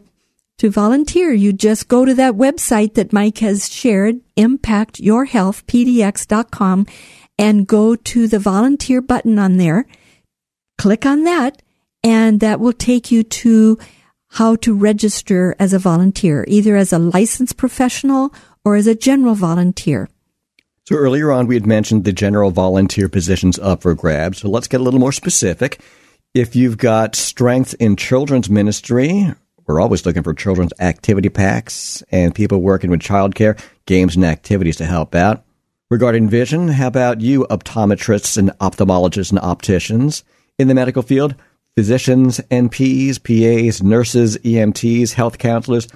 to 0.58 0.70
volunteer, 0.70 1.32
you 1.32 1.52
just 1.52 1.86
go 1.86 2.04
to 2.04 2.12
that 2.14 2.34
website 2.34 2.94
that 2.94 3.12
Mike 3.12 3.38
has 3.38 3.70
shared, 3.70 4.16
impactyourhealthpdx.com, 4.36 6.86
and 7.38 7.66
go 7.66 7.94
to 7.94 8.26
the 8.26 8.38
volunteer 8.38 9.00
button 9.00 9.38
on 9.38 9.56
there. 9.56 9.86
Click 10.78 11.06
on 11.06 11.24
that, 11.24 11.62
and 12.02 12.40
that 12.40 12.60
will 12.60 12.72
take 12.72 13.10
you 13.10 13.22
to 13.22 13.78
how 14.28 14.56
to 14.56 14.74
register 14.74 15.54
as 15.58 15.72
a 15.72 15.78
volunteer, 15.78 16.44
either 16.48 16.76
as 16.76 16.92
a 16.92 16.98
licensed 16.98 17.56
professional 17.56 18.34
or 18.64 18.76
as 18.76 18.86
a 18.86 18.94
general 18.94 19.34
volunteer. 19.34 20.08
So 20.84 20.96
earlier 20.96 21.32
on, 21.32 21.46
we 21.46 21.54
had 21.54 21.66
mentioned 21.66 22.04
the 22.04 22.12
general 22.12 22.50
volunteer 22.50 23.08
positions 23.08 23.58
up 23.58 23.82
for 23.82 23.94
grabs. 23.94 24.38
So 24.38 24.48
let's 24.48 24.68
get 24.68 24.80
a 24.80 24.84
little 24.84 25.00
more 25.00 25.12
specific. 25.12 25.80
If 26.34 26.54
you've 26.54 26.76
got 26.76 27.16
strength 27.16 27.74
in 27.80 27.96
children's 27.96 28.50
ministry, 28.50 29.32
we're 29.66 29.80
always 29.80 30.04
looking 30.04 30.22
for 30.22 30.34
children's 30.34 30.74
activity 30.78 31.30
packs 31.30 32.02
and 32.10 32.34
people 32.34 32.58
working 32.58 32.90
with 32.90 33.00
childcare, 33.00 33.58
games 33.86 34.16
and 34.16 34.24
activities 34.24 34.76
to 34.76 34.84
help 34.84 35.14
out. 35.14 35.45
Regarding 35.88 36.28
vision, 36.28 36.66
how 36.66 36.88
about 36.88 37.20
you 37.20 37.46
optometrists 37.48 38.36
and 38.36 38.50
ophthalmologists 38.58 39.30
and 39.30 39.38
opticians 39.38 40.24
in 40.58 40.66
the 40.66 40.74
medical 40.74 41.00
field? 41.00 41.36
Physicians, 41.76 42.40
NPs, 42.50 43.22
PAs, 43.22 43.84
nurses, 43.84 44.36
EMTs, 44.38 45.12
health 45.12 45.38
counselors, 45.38 45.86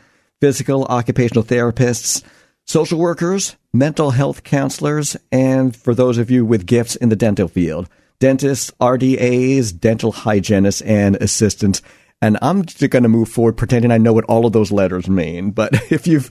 physical 0.40 0.84
occupational 0.84 1.42
therapists, 1.42 2.22
social 2.68 3.00
workers, 3.00 3.56
mental 3.72 4.12
health 4.12 4.44
counselors, 4.44 5.16
and 5.32 5.74
for 5.74 5.92
those 5.92 6.18
of 6.18 6.30
you 6.30 6.44
with 6.44 6.66
gifts 6.66 6.94
in 6.94 7.08
the 7.08 7.16
dental 7.16 7.48
field, 7.48 7.88
dentists, 8.20 8.70
RDAs, 8.80 9.76
dental 9.76 10.12
hygienists, 10.12 10.82
and 10.82 11.16
assistants. 11.16 11.82
And 12.22 12.38
I'm 12.42 12.64
just 12.64 12.88
going 12.90 13.02
to 13.02 13.08
move 13.08 13.28
forward 13.28 13.56
pretending 13.56 13.90
I 13.90 13.98
know 13.98 14.12
what 14.12 14.26
all 14.26 14.46
of 14.46 14.52
those 14.52 14.70
letters 14.70 15.08
mean. 15.08 15.50
But 15.50 15.74
if 15.90 16.06
you've 16.06 16.30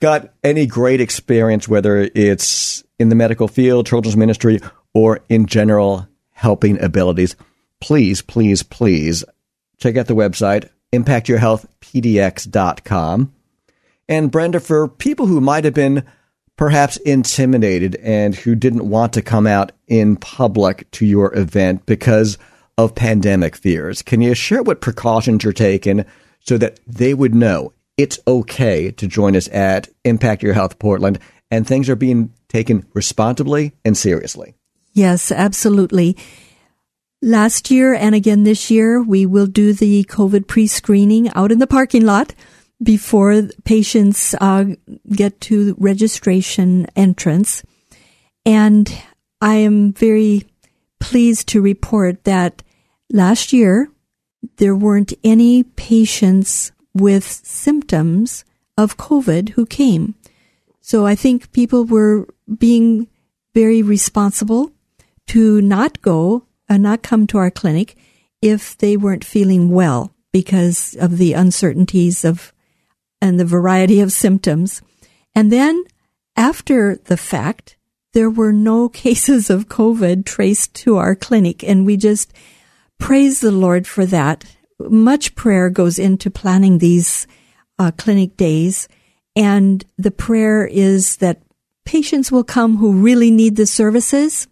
got 0.00 0.32
any 0.42 0.64
great 0.64 1.02
experience, 1.02 1.68
whether 1.68 2.08
it's 2.14 2.83
in 2.98 3.08
the 3.08 3.14
medical 3.14 3.48
field, 3.48 3.86
children's 3.86 4.16
ministry, 4.16 4.60
or 4.92 5.20
in 5.28 5.46
general 5.46 6.08
helping 6.30 6.80
abilities, 6.80 7.36
please, 7.80 8.22
please, 8.22 8.62
please 8.62 9.24
check 9.78 9.96
out 9.96 10.06
the 10.06 10.14
website, 10.14 10.68
impactyourhealthpdx.com. 10.92 13.32
And 14.08 14.30
Brenda, 14.30 14.60
for 14.60 14.88
people 14.88 15.26
who 15.26 15.40
might 15.40 15.64
have 15.64 15.74
been 15.74 16.04
perhaps 16.56 16.96
intimidated 16.98 17.96
and 17.96 18.34
who 18.34 18.54
didn't 18.54 18.88
want 18.88 19.12
to 19.14 19.22
come 19.22 19.46
out 19.46 19.72
in 19.88 20.16
public 20.16 20.90
to 20.92 21.04
your 21.04 21.36
event 21.36 21.84
because 21.86 22.38
of 22.78 22.94
pandemic 22.94 23.56
fears. 23.56 24.02
Can 24.02 24.20
you 24.20 24.34
share 24.34 24.62
what 24.62 24.80
precautions 24.80 25.44
you're 25.44 25.52
taking 25.52 26.04
so 26.40 26.58
that 26.58 26.80
they 26.86 27.14
would 27.14 27.34
know 27.34 27.72
it's 27.96 28.18
okay 28.26 28.90
to 28.92 29.06
join 29.06 29.36
us 29.36 29.48
at 29.48 29.88
Impact 30.04 30.42
Your 30.42 30.54
Health 30.54 30.78
Portland 30.78 31.18
and 31.50 31.66
things 31.66 31.88
are 31.88 31.96
being 31.96 32.32
taken 32.54 32.86
responsibly 32.94 33.72
and 33.84 33.96
seriously? 33.96 34.54
Yes, 34.92 35.32
absolutely. 35.32 36.16
Last 37.20 37.68
year 37.68 37.94
and 37.94 38.14
again 38.14 38.44
this 38.44 38.70
year, 38.70 39.02
we 39.02 39.26
will 39.26 39.46
do 39.46 39.72
the 39.72 40.04
COVID 40.04 40.46
pre 40.46 40.68
screening 40.68 41.28
out 41.30 41.50
in 41.50 41.58
the 41.58 41.66
parking 41.66 42.06
lot 42.06 42.32
before 42.80 43.48
patients 43.64 44.34
uh, 44.40 44.64
get 45.10 45.40
to 45.40 45.74
registration 45.78 46.86
entrance. 46.94 47.64
And 48.46 48.86
I 49.40 49.54
am 49.54 49.92
very 49.92 50.44
pleased 51.00 51.48
to 51.48 51.60
report 51.60 52.22
that 52.22 52.62
last 53.10 53.52
year 53.52 53.88
there 54.58 54.76
weren't 54.76 55.12
any 55.24 55.64
patients 55.64 56.70
with 56.94 57.24
symptoms 57.24 58.44
of 58.78 58.96
COVID 58.96 59.50
who 59.50 59.66
came. 59.66 60.14
So 60.80 61.06
I 61.06 61.14
think 61.14 61.50
people 61.52 61.84
were 61.86 62.28
being 62.58 63.08
very 63.54 63.82
responsible 63.82 64.72
to 65.28 65.60
not 65.60 66.02
go 66.02 66.46
and 66.68 66.82
not 66.82 67.02
come 67.02 67.26
to 67.28 67.38
our 67.38 67.50
clinic 67.50 67.96
if 68.42 68.76
they 68.76 68.96
weren't 68.96 69.24
feeling 69.24 69.70
well 69.70 70.14
because 70.32 70.96
of 71.00 71.16
the 71.16 71.32
uncertainties 71.32 72.24
of 72.24 72.52
and 73.20 73.40
the 73.40 73.44
variety 73.44 74.00
of 74.00 74.12
symptoms. 74.12 74.82
And 75.34 75.50
then 75.50 75.84
after 76.36 76.96
the 76.96 77.16
fact, 77.16 77.76
there 78.12 78.28
were 78.28 78.52
no 78.52 78.88
cases 79.04 79.48
of 79.48 79.68
COVID 79.68 80.26
traced 80.26 80.74
to 80.76 80.96
our 80.96 81.14
clinic. 81.14 81.62
And 81.64 81.86
we 81.86 81.96
just 81.96 82.32
praise 82.98 83.40
the 83.40 83.52
Lord 83.52 83.86
for 83.86 84.04
that. 84.06 84.44
Much 84.78 85.34
prayer 85.34 85.70
goes 85.70 85.98
into 85.98 86.30
planning 86.30 86.78
these 86.78 87.26
uh, 87.78 87.92
clinic 87.96 88.36
days. 88.36 88.88
And 89.36 89.84
the 89.96 90.10
prayer 90.10 90.66
is 90.66 91.16
that 91.16 91.40
patients 91.84 92.32
will 92.32 92.44
come 92.44 92.76
who 92.76 92.92
really 92.92 93.30
need 93.30 93.56
the 93.56 93.66
services. 93.66 94.48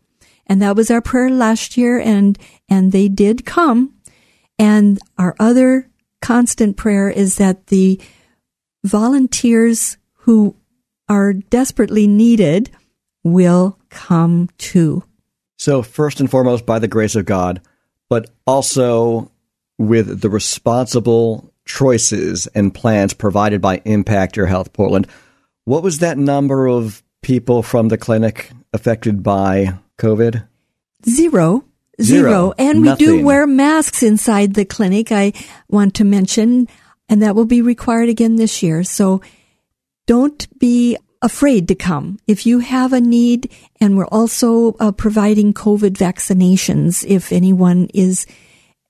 And 0.46 0.60
that 0.62 0.76
was 0.76 0.90
our 0.90 1.00
prayer 1.00 1.30
last 1.30 1.76
year. 1.76 1.98
And, 1.98 2.38
and 2.68 2.92
they 2.92 3.08
did 3.08 3.44
come. 3.46 3.94
And 4.58 4.98
our 5.18 5.34
other 5.38 5.88
constant 6.20 6.76
prayer 6.76 7.08
is 7.10 7.36
that 7.36 7.68
the 7.68 8.00
volunteers 8.84 9.96
who 10.18 10.56
are 11.08 11.32
desperately 11.32 12.06
needed 12.06 12.70
will 13.24 13.78
come 13.90 14.48
too. 14.58 15.04
So, 15.58 15.82
first 15.82 16.20
and 16.20 16.30
foremost, 16.30 16.66
by 16.66 16.78
the 16.78 16.88
grace 16.88 17.14
of 17.14 17.24
God, 17.24 17.60
but 18.08 18.30
also 18.46 19.30
with 19.78 20.20
the 20.20 20.30
responsible 20.30 21.52
choices 21.64 22.46
and 22.48 22.74
plans 22.74 23.14
provided 23.14 23.60
by 23.60 23.80
Impact 23.84 24.36
Your 24.36 24.46
Health 24.46 24.72
Portland. 24.72 25.06
What 25.64 25.82
was 25.82 25.98
that 26.00 26.18
number 26.18 26.66
of 26.66 27.02
people 27.22 27.62
from 27.62 27.88
the 27.88 27.98
clinic 27.98 28.50
affected 28.72 29.22
by 29.22 29.78
COVID? 29.98 30.46
Zero. 31.08 31.64
Zero. 32.00 32.30
Zero. 32.30 32.54
And 32.58 32.82
Nothing. 32.82 33.06
we 33.06 33.18
do 33.18 33.24
wear 33.24 33.46
masks 33.46 34.02
inside 34.02 34.54
the 34.54 34.64
clinic, 34.64 35.12
I 35.12 35.32
want 35.68 35.94
to 35.96 36.04
mention, 36.04 36.68
and 37.08 37.22
that 37.22 37.34
will 37.34 37.46
be 37.46 37.62
required 37.62 38.08
again 38.08 38.36
this 38.36 38.62
year. 38.62 38.82
So 38.84 39.20
don't 40.06 40.46
be 40.58 40.96
afraid 41.20 41.68
to 41.68 41.74
come. 41.74 42.18
If 42.26 42.46
you 42.46 42.58
have 42.58 42.92
a 42.92 43.00
need, 43.00 43.52
and 43.80 43.96
we're 43.96 44.06
also 44.06 44.74
uh, 44.80 44.92
providing 44.92 45.54
COVID 45.54 45.92
vaccinations 45.92 47.04
if 47.06 47.30
anyone 47.30 47.88
is 47.94 48.26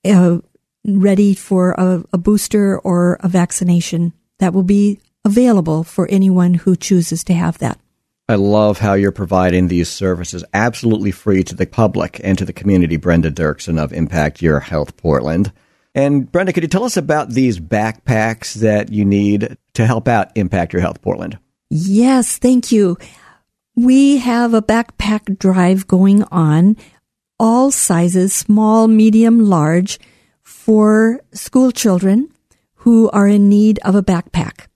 uh, 0.03 0.39
ready 0.85 1.35
for 1.35 1.71
a, 1.71 2.03
a 2.11 2.17
booster 2.17 2.79
or 2.79 3.17
a 3.21 3.29
vaccination, 3.29 4.13
that 4.39 4.53
will 4.53 4.63
be 4.63 4.99
available 5.23 5.83
for 5.83 6.07
anyone 6.07 6.55
who 6.55 6.75
chooses 6.75 7.23
to 7.25 7.33
have 7.33 7.59
that. 7.59 7.79
I 8.29 8.35
love 8.35 8.79
how 8.79 8.93
you're 8.93 9.11
providing 9.11 9.67
these 9.67 9.89
services 9.89 10.45
absolutely 10.53 11.11
free 11.11 11.43
to 11.43 11.55
the 11.55 11.65
public 11.65 12.21
and 12.23 12.37
to 12.37 12.45
the 12.45 12.53
community. 12.53 12.95
Brenda 12.95 13.29
Duerksen 13.29 13.77
of 13.77 13.91
Impact 13.91 14.41
Your 14.41 14.61
Health 14.61 14.95
Portland. 14.95 15.51
And 15.93 16.31
Brenda, 16.31 16.53
could 16.53 16.63
you 16.63 16.69
tell 16.69 16.85
us 16.85 16.95
about 16.95 17.31
these 17.31 17.59
backpacks 17.59 18.55
that 18.55 18.91
you 18.91 19.03
need 19.03 19.57
to 19.73 19.85
help 19.85 20.07
out 20.07 20.31
Impact 20.35 20.71
Your 20.71 20.81
Health 20.81 21.01
Portland? 21.01 21.37
Yes, 21.69 22.37
thank 22.37 22.71
you. 22.71 22.97
We 23.75 24.17
have 24.17 24.53
a 24.53 24.61
backpack 24.61 25.37
drive 25.37 25.87
going 25.87 26.23
on, 26.25 26.77
all 27.39 27.71
sizes, 27.71 28.33
small, 28.33 28.87
medium, 28.87 29.49
large, 29.49 29.99
for 30.41 31.19
school 31.33 31.71
children 31.71 32.29
who 32.75 33.09
are 33.09 33.27
in 33.27 33.49
need 33.49 33.79
of 33.83 33.95
a 33.95 34.03
backpack. 34.03 34.67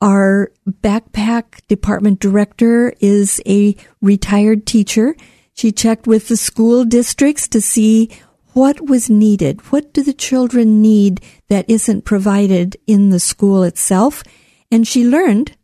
Our 0.00 0.52
backpack 0.68 1.66
department 1.66 2.20
director 2.20 2.94
is 3.00 3.40
a 3.46 3.74
retired 4.00 4.64
teacher. 4.66 5.16
She 5.54 5.72
checked 5.72 6.06
with 6.06 6.28
the 6.28 6.36
school 6.36 6.84
districts 6.84 7.48
to 7.48 7.60
see 7.60 8.10
what 8.52 8.86
was 8.86 9.10
needed. 9.10 9.60
What 9.72 9.92
do 9.92 10.02
the 10.02 10.12
children 10.12 10.80
need 10.80 11.20
that 11.48 11.68
isn't 11.68 12.04
provided 12.04 12.76
in 12.86 13.10
the 13.10 13.18
school 13.18 13.64
itself? 13.64 14.22
And 14.70 14.86
she 14.86 15.04
learned 15.04 15.56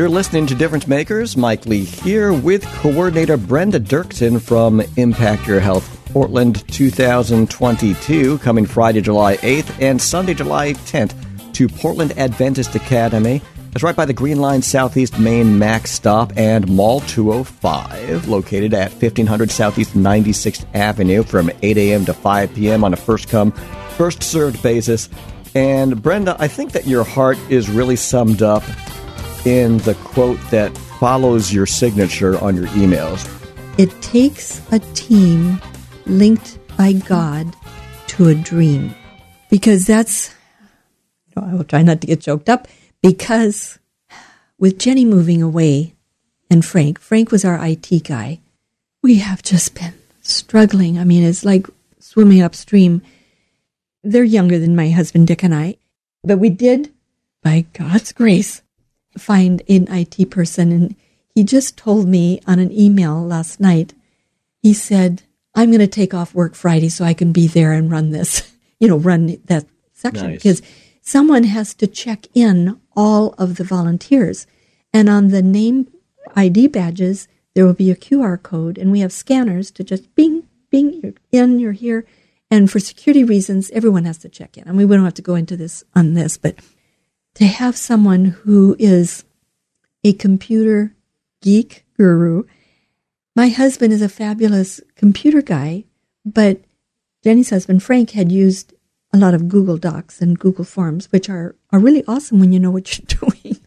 You're 0.00 0.08
listening 0.08 0.46
to 0.46 0.54
Difference 0.54 0.86
Makers. 0.86 1.36
Mike 1.36 1.66
Lee 1.66 1.84
here 1.84 2.32
with 2.32 2.64
coordinator 2.76 3.36
Brenda 3.36 3.78
Duerksen 3.78 4.40
from 4.40 4.80
Impact 4.96 5.46
Your 5.46 5.60
Health 5.60 6.00
Portland 6.06 6.66
2022, 6.68 8.38
coming 8.38 8.64
Friday, 8.64 9.02
July 9.02 9.36
8th 9.36 9.78
and 9.78 10.00
Sunday, 10.00 10.32
July 10.32 10.72
10th 10.72 11.52
to 11.52 11.68
Portland 11.68 12.12
Adventist 12.16 12.74
Academy. 12.74 13.42
That's 13.72 13.82
right 13.82 13.94
by 13.94 14.06
the 14.06 14.14
Green 14.14 14.40
Line 14.40 14.62
Southeast 14.62 15.18
Main 15.18 15.58
Max 15.58 15.90
stop 15.90 16.32
and 16.34 16.66
Mall 16.66 17.00
205, 17.00 18.26
located 18.26 18.72
at 18.72 18.92
1500 18.92 19.50
Southeast 19.50 19.92
96th 19.92 20.64
Avenue 20.72 21.22
from 21.22 21.50
8 21.60 21.76
a.m. 21.76 22.06
to 22.06 22.14
5 22.14 22.54
p.m. 22.54 22.84
on 22.84 22.94
a 22.94 22.96
first 22.96 23.28
come, 23.28 23.52
first 23.98 24.22
served 24.22 24.62
basis. 24.62 25.10
And 25.54 26.00
Brenda, 26.00 26.36
I 26.38 26.48
think 26.48 26.72
that 26.72 26.86
your 26.86 27.04
heart 27.04 27.36
is 27.50 27.68
really 27.68 27.96
summed 27.96 28.40
up 28.40 28.62
in 29.46 29.78
the 29.78 29.94
quote 30.04 30.40
that 30.50 30.76
follows 30.76 31.52
your 31.52 31.66
signature 31.66 32.38
on 32.42 32.56
your 32.56 32.66
emails. 32.68 33.28
It 33.78 33.90
takes 34.02 34.60
a 34.72 34.78
team 34.94 35.60
linked 36.06 36.58
by 36.76 36.92
God 36.92 37.54
to 38.08 38.28
a 38.28 38.34
dream. 38.34 38.94
Because 39.50 39.86
that's, 39.86 40.34
I 41.36 41.54
will 41.54 41.64
try 41.64 41.82
not 41.82 42.00
to 42.02 42.06
get 42.06 42.20
choked 42.20 42.48
up, 42.48 42.68
because 43.02 43.78
with 44.58 44.78
Jenny 44.78 45.04
moving 45.04 45.42
away 45.42 45.94
and 46.50 46.64
Frank, 46.64 47.00
Frank 47.00 47.30
was 47.30 47.44
our 47.44 47.58
IT 47.64 48.04
guy, 48.04 48.40
we 49.02 49.16
have 49.16 49.42
just 49.42 49.74
been 49.74 49.94
struggling. 50.22 50.98
I 50.98 51.04
mean, 51.04 51.24
it's 51.24 51.44
like 51.44 51.66
swimming 51.98 52.42
upstream. 52.42 53.02
They're 54.04 54.24
younger 54.24 54.58
than 54.58 54.76
my 54.76 54.90
husband 54.90 55.26
Dick 55.26 55.42
and 55.42 55.54
I, 55.54 55.76
but 56.22 56.38
we 56.38 56.50
did, 56.50 56.92
by 57.42 57.64
God's 57.72 58.12
grace, 58.12 58.62
find 59.18 59.62
an 59.68 59.86
IT 59.88 60.30
person. 60.30 60.72
And 60.72 60.96
he 61.34 61.44
just 61.44 61.76
told 61.76 62.08
me 62.08 62.40
on 62.46 62.58
an 62.58 62.72
email 62.72 63.20
last 63.22 63.60
night, 63.60 63.94
he 64.62 64.74
said, 64.74 65.22
I'm 65.54 65.70
going 65.70 65.80
to 65.80 65.86
take 65.86 66.14
off 66.14 66.34
work 66.34 66.54
Friday 66.54 66.88
so 66.88 67.04
I 67.04 67.14
can 67.14 67.32
be 67.32 67.46
there 67.46 67.72
and 67.72 67.90
run 67.90 68.10
this, 68.10 68.52
you 68.80 68.88
know, 68.88 68.96
run 68.96 69.38
that 69.46 69.66
section 69.92 70.30
Nice. 70.30 70.38
because 70.38 70.62
someone 71.02 71.44
has 71.44 71.74
to 71.74 71.86
check 71.86 72.26
in 72.34 72.80
all 72.96 73.34
of 73.38 73.56
the 73.56 73.64
volunteers. 73.64 74.46
And 74.92 75.08
on 75.08 75.28
the 75.28 75.42
name 75.42 75.88
ID 76.36 76.68
badges, 76.68 77.28
there 77.54 77.64
will 77.64 77.74
be 77.74 77.90
a 77.90 77.96
QR 77.96 78.40
code, 78.40 78.78
and 78.78 78.92
we 78.92 79.00
have 79.00 79.12
scanners 79.12 79.70
to 79.72 79.84
just 79.84 80.14
bing, 80.14 80.44
bing, 80.70 81.00
you're 81.02 81.14
in, 81.32 81.58
you're 81.58 81.72
here. 81.72 82.06
And 82.50 82.70
for 82.70 82.78
security 82.78 83.24
reasons, 83.24 83.70
everyone 83.70 84.04
has 84.04 84.18
to 84.18 84.28
check 84.28 84.56
in. 84.56 84.68
I 84.68 84.72
mean, 84.72 84.88
we 84.88 84.96
don't 84.96 85.04
have 85.04 85.14
to 85.14 85.22
go 85.22 85.34
into 85.34 85.56
this 85.56 85.84
on 85.94 86.14
this, 86.14 86.36
but 86.36 86.56
to 87.34 87.46
have 87.46 87.76
someone 87.76 88.24
who 88.24 88.76
is 88.78 89.24
a 90.04 90.12
computer 90.12 90.94
geek 91.42 91.84
guru. 91.96 92.44
My 93.36 93.48
husband 93.48 93.92
is 93.92 94.02
a 94.02 94.08
fabulous 94.08 94.80
computer 94.96 95.42
guy, 95.42 95.84
but 96.24 96.60
Jenny's 97.22 97.50
husband, 97.50 97.82
Frank, 97.82 98.10
had 98.10 98.32
used 98.32 98.74
a 99.12 99.18
lot 99.18 99.34
of 99.34 99.48
Google 99.48 99.76
Docs 99.76 100.20
and 100.20 100.38
Google 100.38 100.64
Forms, 100.64 101.10
which 101.12 101.28
are, 101.28 101.54
are 101.70 101.78
really 101.78 102.04
awesome 102.06 102.40
when 102.40 102.52
you 102.52 102.60
know 102.60 102.70
what 102.70 102.98
you're 102.98 103.18
doing. 103.20 103.58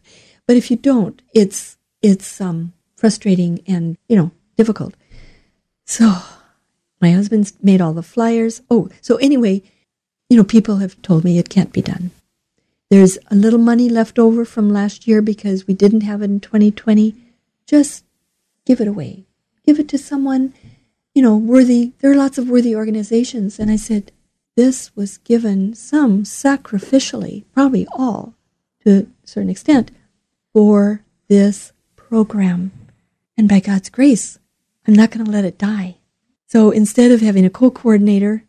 But 0.46 0.56
if 0.56 0.70
you 0.70 0.76
don't, 0.76 1.20
it's 1.32 1.78
it's 2.02 2.40
um, 2.40 2.74
frustrating 2.96 3.62
and 3.66 3.96
you 4.08 4.16
know 4.16 4.30
difficult. 4.56 4.94
So 5.86 6.14
my 7.00 7.12
husband's 7.12 7.54
made 7.62 7.80
all 7.80 7.92
the 7.92 8.02
flyers. 8.02 8.62
Oh, 8.70 8.88
so 9.00 9.16
anyway, 9.16 9.62
you 10.28 10.36
know, 10.36 10.44
people 10.44 10.76
have 10.76 11.00
told 11.02 11.24
me 11.24 11.38
it 11.38 11.48
can't 11.48 11.72
be 11.72 11.82
done. 11.82 12.10
There's 12.94 13.18
a 13.28 13.34
little 13.34 13.58
money 13.58 13.88
left 13.88 14.20
over 14.20 14.44
from 14.44 14.70
last 14.70 15.08
year 15.08 15.20
because 15.20 15.66
we 15.66 15.74
didn't 15.74 16.02
have 16.02 16.22
it 16.22 16.26
in 16.26 16.38
2020. 16.38 17.16
Just 17.66 18.04
give 18.64 18.80
it 18.80 18.86
away. 18.86 19.24
Give 19.66 19.80
it 19.80 19.88
to 19.88 19.98
someone, 19.98 20.54
you 21.12 21.20
know, 21.20 21.36
worthy. 21.36 21.90
There 21.98 22.12
are 22.12 22.14
lots 22.14 22.38
of 22.38 22.48
worthy 22.48 22.72
organizations. 22.72 23.58
And 23.58 23.68
I 23.68 23.74
said, 23.74 24.12
this 24.54 24.94
was 24.94 25.18
given 25.18 25.74
some 25.74 26.22
sacrificially, 26.22 27.42
probably 27.52 27.84
all 27.92 28.34
to 28.84 29.08
a 29.24 29.26
certain 29.26 29.50
extent, 29.50 29.90
for 30.52 31.02
this 31.26 31.72
program. 31.96 32.70
And 33.36 33.48
by 33.48 33.58
God's 33.58 33.90
grace, 33.90 34.38
I'm 34.86 34.94
not 34.94 35.10
going 35.10 35.26
to 35.26 35.32
let 35.32 35.44
it 35.44 35.58
die. 35.58 35.96
So 36.46 36.70
instead 36.70 37.10
of 37.10 37.22
having 37.22 37.44
a 37.44 37.50
co 37.50 37.72
coordinator, 37.72 38.44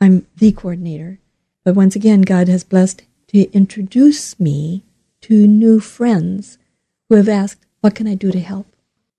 I'm 0.00 0.26
the 0.38 0.52
coordinator. 0.52 1.20
But 1.66 1.74
once 1.74 1.94
again, 1.94 2.22
God 2.22 2.48
has 2.48 2.64
blessed 2.64 3.02
to 3.30 3.48
introduce 3.52 4.40
me 4.40 4.82
to 5.20 5.46
new 5.46 5.78
friends 5.78 6.58
who 7.08 7.14
have 7.14 7.28
asked, 7.28 7.64
What 7.80 7.94
can 7.94 8.08
I 8.08 8.16
do 8.16 8.32
to 8.32 8.40
help? 8.40 8.66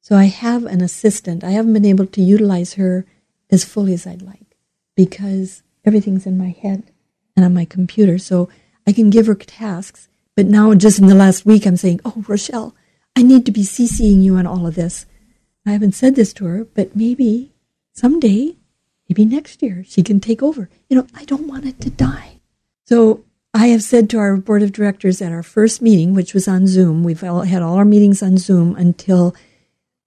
So 0.01 0.18
I 0.18 0.26
have 0.26 0.66
an 0.66 0.82
assistant. 0.82 1.45
I 1.45 1.51
haven't 1.51 1.72
been 1.72 1.86
able 1.86 2.07
to 2.07 2.22
utilize 2.22 2.74
her 2.74 3.05
as 3.49 3.64
fully 3.64 3.93
as 3.93 4.05
I'd 4.05 4.22
like 4.22 4.57
because 4.97 5.64
everything's 5.86 6.26
in 6.26 6.38
my 6.38 6.49
head 6.49 6.91
and 7.38 7.45
on 7.45 7.53
my 7.53 7.64
computer. 7.64 8.18
So 8.18 8.49
I 8.86 8.91
can 8.91 9.12
give 9.12 9.28
her 9.28 9.36
tasks. 9.36 10.09
But 10.36 10.45
now, 10.45 10.74
just 10.74 10.99
in 10.99 11.07
the 11.07 11.16
last 11.16 11.45
week, 11.45 11.66
I'm 11.66 11.78
saying, 11.78 12.01
Oh, 12.03 12.26
Rochelle, 12.28 12.76
I 13.16 13.24
need 13.24 13.45
to 13.45 13.51
be 13.51 13.64
CCing 13.64 14.22
you 14.22 14.36
on 14.36 14.45
all 14.45 14.68
of 14.68 14.76
this. 14.76 15.05
I 15.66 15.72
haven't 15.72 15.93
said 15.93 16.16
this 16.16 16.34
to 16.34 16.45
her, 16.45 16.66
but 16.66 16.97
maybe 16.97 17.53
someday, 17.93 18.57
maybe 19.07 19.24
next 19.24 19.62
year, 19.62 19.86
she 19.88 20.03
can 20.03 20.20
take 20.20 20.43
over. 20.43 20.70
You 20.89 20.97
know, 20.97 21.07
I 21.16 21.24
don't 21.24 21.47
want 21.47 21.66
it 21.66 21.80
to 21.82 21.89
die. 21.89 22.41
So 22.84 23.24
I 23.53 23.67
have 23.67 23.83
said 23.83 24.09
to 24.09 24.17
our 24.17 24.37
board 24.37 24.63
of 24.63 24.71
directors 24.71 25.21
at 25.21 25.31
our 25.31 25.43
first 25.43 25.81
meeting, 25.81 26.13
which 26.13 26.33
was 26.33 26.47
on 26.47 26.67
Zoom, 26.67 27.03
we've 27.03 27.23
all 27.23 27.41
had 27.41 27.61
all 27.61 27.75
our 27.75 27.85
meetings 27.85 28.23
on 28.23 28.37
Zoom 28.37 28.75
until 28.75 29.35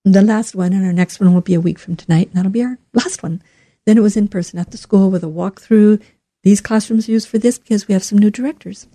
the 0.04 0.22
last 0.22 0.54
one, 0.54 0.72
and 0.72 0.84
our 0.84 0.92
next 0.92 1.20
one 1.20 1.34
will 1.34 1.40
be 1.40 1.54
a 1.54 1.60
week 1.60 1.78
from 1.78 1.96
tonight, 1.96 2.28
and 2.28 2.36
that'll 2.36 2.50
be 2.50 2.62
our 2.62 2.78
last 2.94 3.22
one. 3.22 3.42
Then 3.84 3.98
it 3.98 4.02
was 4.02 4.16
in 4.16 4.28
person 4.28 4.58
at 4.58 4.70
the 4.70 4.78
school 4.78 5.10
with 5.10 5.22
a 5.22 5.28
walkthrough. 5.28 6.00
These 6.42 6.60
classrooms 6.62 7.08
are 7.08 7.12
used 7.12 7.28
for 7.28 7.38
this 7.38 7.58
because 7.58 7.86
we 7.86 7.92
have 7.92 8.04
some 8.04 8.18
new 8.18 8.30
directors. 8.30 8.86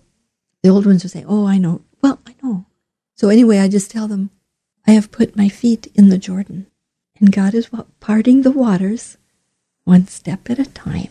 The 0.63 0.69
old 0.69 0.85
ones 0.85 1.03
would 1.03 1.11
say, 1.11 1.25
Oh, 1.27 1.45
I 1.47 1.57
know. 1.57 1.81
Well, 2.01 2.19
I 2.25 2.35
know. 2.43 2.65
So 3.15 3.29
anyway, 3.29 3.59
I 3.59 3.67
just 3.67 3.91
tell 3.91 4.07
them, 4.07 4.29
I 4.87 4.91
have 4.91 5.11
put 5.11 5.35
my 5.35 5.49
feet 5.49 5.87
in 5.93 6.09
the 6.09 6.17
Jordan, 6.17 6.67
and 7.19 7.31
God 7.31 7.53
is 7.53 7.69
parting 7.99 8.41
the 8.41 8.51
waters 8.51 9.17
one 9.83 10.07
step 10.07 10.49
at 10.49 10.59
a 10.59 10.65
time. 10.65 11.09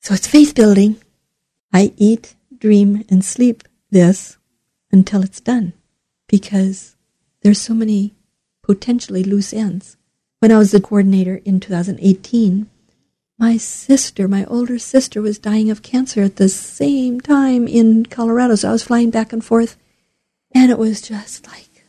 So 0.00 0.14
it's 0.14 0.26
faith 0.26 0.54
building. 0.54 0.96
I 1.72 1.92
eat, 1.96 2.34
dream, 2.58 3.04
and 3.08 3.24
sleep 3.24 3.64
this 3.90 4.38
until 4.90 5.22
it's 5.22 5.40
done 5.40 5.72
because 6.26 6.96
there's 7.42 7.60
so 7.60 7.74
many 7.74 8.14
potentially 8.62 9.24
loose 9.24 9.52
ends. 9.52 9.96
When 10.40 10.52
I 10.52 10.58
was 10.58 10.70
the 10.70 10.80
coordinator 10.80 11.40
in 11.44 11.58
2018, 11.58 12.68
my 13.38 13.56
sister, 13.56 14.26
my 14.26 14.44
older 14.46 14.78
sister, 14.78 15.22
was 15.22 15.38
dying 15.38 15.70
of 15.70 15.82
cancer 15.82 16.22
at 16.22 16.36
the 16.36 16.48
same 16.48 17.20
time 17.20 17.68
in 17.68 18.06
Colorado. 18.06 18.56
So 18.56 18.68
I 18.68 18.72
was 18.72 18.84
flying 18.84 19.10
back 19.10 19.32
and 19.32 19.44
forth. 19.44 19.76
And 20.52 20.70
it 20.70 20.78
was 20.78 21.00
just 21.00 21.46
like, 21.46 21.86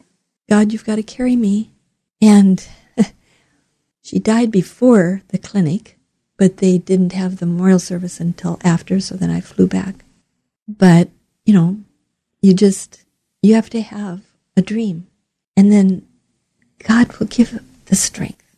God, 0.49 0.71
you've 0.71 0.85
got 0.85 0.95
to 0.95 1.03
carry 1.03 1.35
me. 1.35 1.71
And 2.21 2.67
she 4.01 4.19
died 4.19 4.51
before 4.51 5.23
the 5.29 5.37
clinic, 5.37 5.97
but 6.37 6.57
they 6.57 6.77
didn't 6.77 7.13
have 7.13 7.37
the 7.37 7.45
memorial 7.45 7.79
service 7.79 8.19
until 8.19 8.59
after. 8.63 8.99
So 8.99 9.15
then 9.15 9.31
I 9.31 9.41
flew 9.41 9.67
back. 9.67 10.05
But, 10.69 11.09
you 11.45 11.53
know, 11.53 11.79
you 12.41 12.53
just, 12.53 13.03
you 13.41 13.55
have 13.55 13.69
to 13.71 13.81
have 13.81 14.21
a 14.55 14.61
dream. 14.61 15.07
And 15.57 15.71
then 15.71 16.07
God 16.87 17.17
will 17.17 17.27
give 17.27 17.59
the 17.85 17.95
strength. 17.95 18.55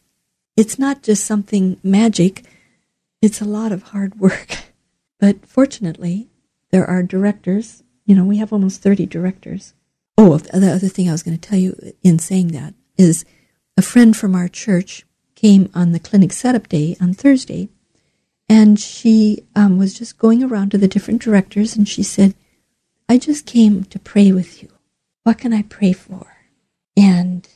It's 0.58 0.78
not 0.78 1.02
just 1.02 1.26
something 1.26 1.80
magic 1.84 2.44
it's 3.22 3.40
a 3.40 3.46
lot 3.46 3.72
of 3.72 3.84
hard 3.84 4.20
work. 4.20 4.58
But 5.20 5.46
fortunately, 5.46 6.30
there 6.72 6.84
are 6.90 7.04
directors. 7.04 7.84
You 8.08 8.16
know, 8.16 8.24
we 8.24 8.38
have 8.38 8.52
almost 8.52 8.82
30 8.82 9.06
directors. 9.06 9.76
Oh, 10.18 10.36
the 10.40 10.74
other 10.74 10.88
thing 10.88 11.08
I 11.08 11.12
was 11.12 11.22
going 11.22 11.38
to 11.38 11.50
tell 11.50 11.60
you 11.60 11.94
in 12.02 12.18
saying 12.18 12.48
that 12.54 12.74
is 12.98 13.24
a 13.78 13.84
friend 13.84 14.18
from 14.18 14.34
our 14.34 14.48
church 14.48 15.06
came 15.36 15.70
on 15.76 15.92
the 15.92 16.00
clinic 16.00 16.34
setup 16.34 16.68
day 16.70 16.98
on 17.00 17.14
Thursday, 17.14 17.70
and 18.52 18.78
she 18.78 19.46
um, 19.56 19.78
was 19.78 19.98
just 19.98 20.18
going 20.18 20.44
around 20.44 20.72
to 20.72 20.78
the 20.78 20.88
different 20.90 21.22
directors, 21.22 21.78
and 21.78 21.88
she 21.88 22.04
said, 22.04 22.36
I 23.08 23.18
just 23.18 23.46
came 23.46 23.86
to 23.86 23.98
pray 23.98 24.34
with 24.34 24.62
you. 24.62 24.68
What 25.24 25.38
can 25.38 25.54
I 25.54 25.62
pray 25.62 25.94
for? 25.94 26.36
And 26.98 27.48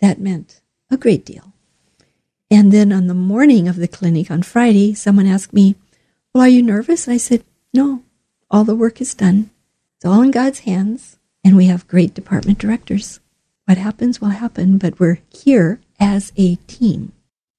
that 0.00 0.20
meant 0.20 0.60
a 0.92 0.96
great 0.96 1.26
deal. 1.26 1.54
And 2.52 2.70
then 2.70 2.92
on 2.92 3.08
the 3.08 3.14
morning 3.14 3.66
of 3.66 3.74
the 3.74 3.88
clinic 3.88 4.30
on 4.30 4.44
Friday, 4.44 4.94
someone 4.94 5.26
asked 5.26 5.52
me, 5.52 5.74
Well, 6.32 6.44
are 6.44 6.48
you 6.48 6.62
nervous? 6.62 7.08
And 7.08 7.14
I 7.14 7.18
said, 7.18 7.42
No, 7.72 8.04
all 8.48 8.62
the 8.62 8.76
work 8.76 9.00
is 9.00 9.12
done. 9.12 9.50
It's 9.96 10.04
all 10.04 10.22
in 10.22 10.30
God's 10.30 10.60
hands, 10.60 11.18
and 11.42 11.56
we 11.56 11.66
have 11.66 11.88
great 11.88 12.14
department 12.14 12.58
directors. 12.58 13.18
What 13.64 13.78
happens 13.78 14.20
will 14.20 14.28
happen, 14.28 14.78
but 14.78 15.00
we're 15.00 15.18
here 15.30 15.80
as 15.98 16.32
a 16.36 16.54
team. 16.68 17.10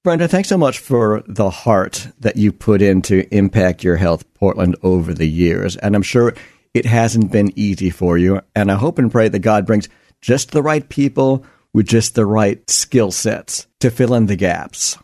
Brenda, 0.06 0.28
thanks 0.28 0.48
so 0.48 0.56
much 0.56 0.78
for 0.78 1.24
the 1.26 1.50
heart 1.50 2.06
that 2.20 2.36
you 2.36 2.52
put 2.52 2.80
into 2.80 3.26
Impact 3.34 3.82
Your 3.82 3.96
Health 3.96 4.32
Portland 4.34 4.76
over 4.84 5.12
the 5.12 5.26
years. 5.26 5.76
And 5.76 5.96
I'm 5.96 6.02
sure 6.02 6.32
it 6.72 6.86
hasn't 6.86 7.32
been 7.32 7.50
easy 7.56 7.90
for 7.90 8.16
you. 8.16 8.40
And 8.54 8.70
I 8.70 8.76
hope 8.76 9.00
and 9.00 9.10
pray 9.10 9.28
that 9.28 9.40
God 9.40 9.66
brings 9.66 9.88
just 10.20 10.52
the 10.52 10.62
right 10.62 10.88
people 10.88 11.44
with 11.74 11.88
just 11.88 12.14
the 12.14 12.24
right 12.24 12.70
skill 12.70 13.10
sets 13.10 13.66
to 13.80 13.90
fill 13.90 14.14
in 14.14 14.26
the 14.26 14.36
gaps. 14.36 14.96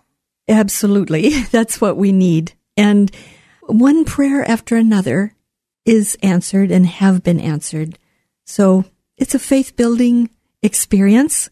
Absolutely. 0.47 1.31
That's 1.51 1.81
what 1.81 1.97
we 1.97 2.13
need. 2.13 2.53
And 2.77 3.11
one 3.63 4.05
prayer 4.05 4.49
after 4.49 4.77
another 4.77 5.35
is 5.85 6.17
answered 6.23 6.71
and 6.71 6.87
have 6.87 7.25
been 7.25 7.41
answered. 7.41 7.99
So 8.47 8.85
it's 9.17 9.35
a 9.35 9.41
faith 9.41 9.75
building 9.75 10.31
experience. 10.63 11.51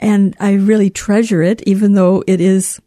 And 0.00 0.36
I 0.38 0.54
really 0.54 0.90
treasure 0.90 1.42
it, 1.42 1.62
even 1.66 1.94
though 1.94 2.22
it 2.26 2.40
is 2.40 2.80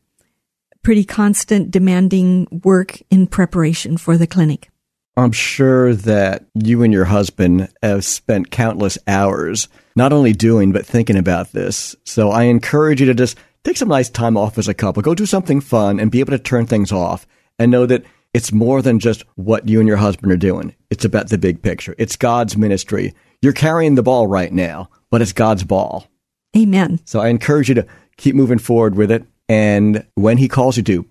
pretty 0.83 1.03
constant, 1.03 1.71
demanding 1.71 2.47
work 2.63 3.01
in 3.09 3.27
preparation 3.27 3.97
for 3.97 4.17
the 4.17 4.27
clinic. 4.27 4.69
I'm 5.17 5.33
sure 5.33 5.93
that 5.93 6.45
you 6.53 6.83
and 6.83 6.93
your 6.93 7.05
husband 7.05 7.69
have 7.83 8.05
spent 8.05 8.49
countless 8.49 8.97
hours 9.07 9.67
not 9.95 10.13
only 10.13 10.31
doing, 10.31 10.71
but 10.71 10.85
thinking 10.85 11.17
about 11.17 11.51
this. 11.51 11.95
So 12.05 12.31
I 12.31 12.43
encourage 12.43 13.01
you 13.01 13.07
to 13.07 13.13
just 13.13 13.37
take 13.63 13.77
some 13.77 13.89
nice 13.89 14.09
time 14.09 14.37
off 14.37 14.57
as 14.57 14.69
a 14.69 14.73
couple, 14.73 15.03
go 15.03 15.13
do 15.13 15.25
something 15.25 15.59
fun 15.59 15.99
and 15.99 16.11
be 16.11 16.21
able 16.21 16.31
to 16.31 16.39
turn 16.39 16.65
things 16.65 16.91
off 16.91 17.27
and 17.59 17.69
know 17.69 17.85
that 17.85 18.05
it's 18.33 18.53
more 18.53 18.81
than 18.81 18.99
just 18.99 19.23
what 19.35 19.67
you 19.67 19.79
and 19.79 19.87
your 19.87 19.97
husband 19.97 20.31
are 20.31 20.37
doing. 20.37 20.73
It's 20.89 21.05
about 21.05 21.29
the 21.29 21.37
big 21.37 21.61
picture. 21.61 21.93
It's 21.97 22.15
God's 22.15 22.55
ministry. 22.55 23.13
You're 23.41 23.53
carrying 23.53 23.95
the 23.95 24.03
ball 24.03 24.27
right 24.27 24.51
now, 24.51 24.89
but 25.09 25.21
it's 25.21 25.33
God's 25.33 25.65
ball. 25.65 26.07
Amen. 26.55 26.99
So 27.05 27.19
I 27.19 27.29
encourage 27.29 27.69
you 27.69 27.75
to 27.75 27.87
keep 28.17 28.35
moving 28.35 28.59
forward 28.59 28.95
with 28.95 29.09
it. 29.11 29.25
And 29.47 30.05
when 30.15 30.37
he 30.37 30.47
calls 30.47 30.77
you 30.77 30.83
to, 30.83 31.05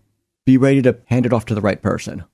be 0.46 0.56
ready 0.56 0.80
to 0.82 0.98
hand 1.06 1.26
it 1.26 1.32
off 1.32 1.46
to 1.46 1.54
the 1.54 1.60
right 1.60 1.80
person 1.80 2.24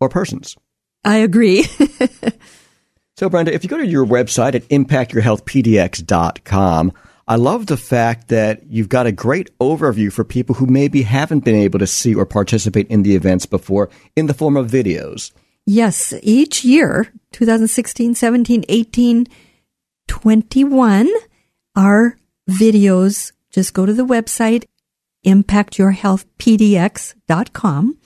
or 0.00 0.08
persons. 0.08 0.56
I 1.04 1.16
agree. 1.18 1.64
so, 3.16 3.28
Brenda, 3.28 3.52
if 3.54 3.64
you 3.64 3.70
go 3.70 3.76
to 3.76 3.86
your 3.86 4.06
website 4.06 4.54
at 4.54 4.62
impactyourhealthpdx.com, 4.68 6.92
I 7.28 7.36
love 7.36 7.66
the 7.66 7.76
fact 7.76 8.28
that 8.28 8.66
you've 8.66 8.88
got 8.88 9.06
a 9.06 9.12
great 9.12 9.56
overview 9.58 10.10
for 10.12 10.24
people 10.24 10.56
who 10.56 10.66
maybe 10.66 11.02
haven't 11.02 11.44
been 11.44 11.54
able 11.54 11.78
to 11.78 11.86
see 11.86 12.12
or 12.14 12.26
participate 12.26 12.88
in 12.88 13.04
the 13.04 13.14
events 13.14 13.46
before 13.46 13.90
in 14.16 14.26
the 14.26 14.34
form 14.34 14.56
of 14.56 14.68
videos. 14.70 15.30
Yes, 15.64 16.12
each 16.22 16.64
year, 16.64 17.12
2016, 17.32 18.16
17, 18.16 18.64
18, 18.68 19.28
21, 20.08 21.08
our 21.76 22.16
videos 22.52 23.32
just 23.50 23.74
go 23.74 23.86
to 23.86 23.92
the 23.92 24.06
website 24.06 24.66
impactyourhealthpdx.com 25.24 27.98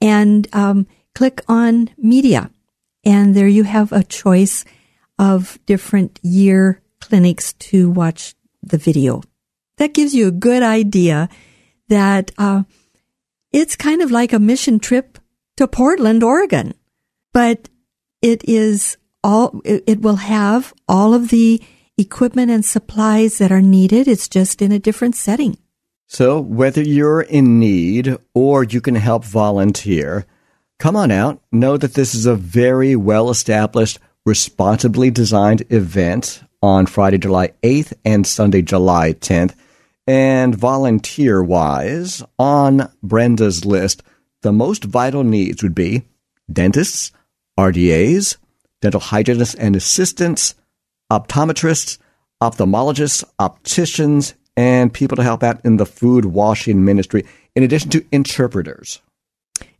and 0.00 0.48
um, 0.52 0.86
click 1.14 1.42
on 1.48 1.90
media. 1.96 2.50
And 3.04 3.34
there 3.34 3.48
you 3.48 3.64
have 3.64 3.90
a 3.92 4.04
choice 4.04 4.64
of 5.18 5.58
different 5.66 6.20
year 6.22 6.80
clinics 7.00 7.52
to 7.54 7.90
watch 7.90 8.36
the 8.62 8.78
video. 8.78 9.22
That 9.78 9.94
gives 9.94 10.14
you 10.14 10.28
a 10.28 10.32
good 10.32 10.62
idea 10.62 11.28
that 11.88 12.30
uh, 12.38 12.62
it's 13.52 13.76
kind 13.76 14.02
of 14.02 14.10
like 14.10 14.32
a 14.32 14.38
mission 14.38 14.78
trip 14.78 15.18
to 15.56 15.66
Portland, 15.66 16.22
Oregon, 16.22 16.74
but 17.32 17.68
it 18.20 18.46
is 18.48 18.96
all, 19.24 19.60
it, 19.64 19.82
it 19.86 20.00
will 20.00 20.16
have 20.16 20.72
all 20.88 21.14
of 21.14 21.28
the 21.28 21.62
equipment 21.98 22.50
and 22.50 22.64
supplies 22.64 23.38
that 23.38 23.52
are 23.52 23.62
needed. 23.62 24.08
It's 24.08 24.28
just 24.28 24.62
in 24.62 24.72
a 24.72 24.78
different 24.78 25.16
setting. 25.16 25.58
So, 26.06 26.40
whether 26.40 26.82
you're 26.82 27.22
in 27.22 27.58
need 27.58 28.16
or 28.34 28.64
you 28.64 28.80
can 28.80 28.96
help 28.96 29.24
volunteer, 29.24 30.26
Come 30.82 30.96
on 30.96 31.12
out. 31.12 31.40
Know 31.52 31.76
that 31.76 31.94
this 31.94 32.12
is 32.12 32.26
a 32.26 32.34
very 32.34 32.96
well 32.96 33.30
established, 33.30 34.00
responsibly 34.26 35.12
designed 35.12 35.62
event 35.70 36.42
on 36.60 36.86
Friday, 36.86 37.18
July 37.18 37.52
8th 37.62 37.92
and 38.04 38.26
Sunday, 38.26 38.62
July 38.62 39.12
10th. 39.12 39.54
And 40.08 40.56
volunteer 40.56 41.40
wise, 41.40 42.24
on 42.36 42.90
Brenda's 43.00 43.64
list, 43.64 44.02
the 44.42 44.52
most 44.52 44.82
vital 44.82 45.22
needs 45.22 45.62
would 45.62 45.76
be 45.76 46.02
dentists, 46.52 47.12
RDAs, 47.56 48.38
dental 48.80 48.98
hygienists 48.98 49.54
and 49.54 49.76
assistants, 49.76 50.56
optometrists, 51.12 51.98
ophthalmologists, 52.42 53.24
opticians, 53.38 54.34
and 54.56 54.92
people 54.92 55.16
to 55.16 55.22
help 55.22 55.42
out 55.42 55.64
in 55.64 55.76
the 55.76 55.86
food 55.86 56.24
washing 56.24 56.84
ministry, 56.84 57.24
in 57.54 57.62
addition 57.62 57.90
to 57.90 58.04
interpreters 58.12 59.00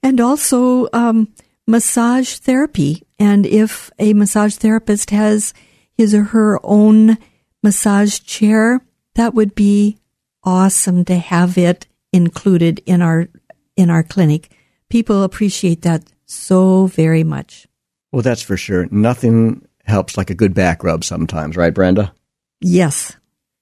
and 0.02 0.20
also 0.20 0.88
um, 0.92 1.32
massage 1.66 2.36
therapy. 2.36 3.02
And 3.18 3.46
if 3.46 3.90
a 3.98 4.12
massage 4.14 4.56
therapist 4.56 5.10
has 5.10 5.54
his 5.94 6.14
or 6.14 6.24
her 6.24 6.58
own 6.62 7.18
massage 7.62 8.20
chair, 8.20 8.80
that 9.14 9.34
would 9.34 9.54
be 9.54 9.98
awesome 10.44 11.04
to 11.04 11.16
have 11.16 11.56
it 11.56 11.86
included 12.12 12.82
in 12.84 13.00
our 13.00 13.28
in 13.76 13.90
our 13.90 14.02
clinic. 14.02 14.50
People 14.88 15.22
appreciate 15.22 15.82
that 15.82 16.12
so 16.26 16.86
very 16.86 17.24
much. 17.24 17.66
Well, 18.10 18.22
that's 18.22 18.42
for 18.42 18.56
sure. 18.56 18.86
Nothing 18.90 19.66
helps 19.84 20.16
like 20.16 20.30
a 20.30 20.34
good 20.34 20.54
back 20.54 20.84
rub 20.84 21.04
sometimes, 21.04 21.56
right, 21.56 21.74
Brenda? 21.74 22.14
Yes. 22.60 23.16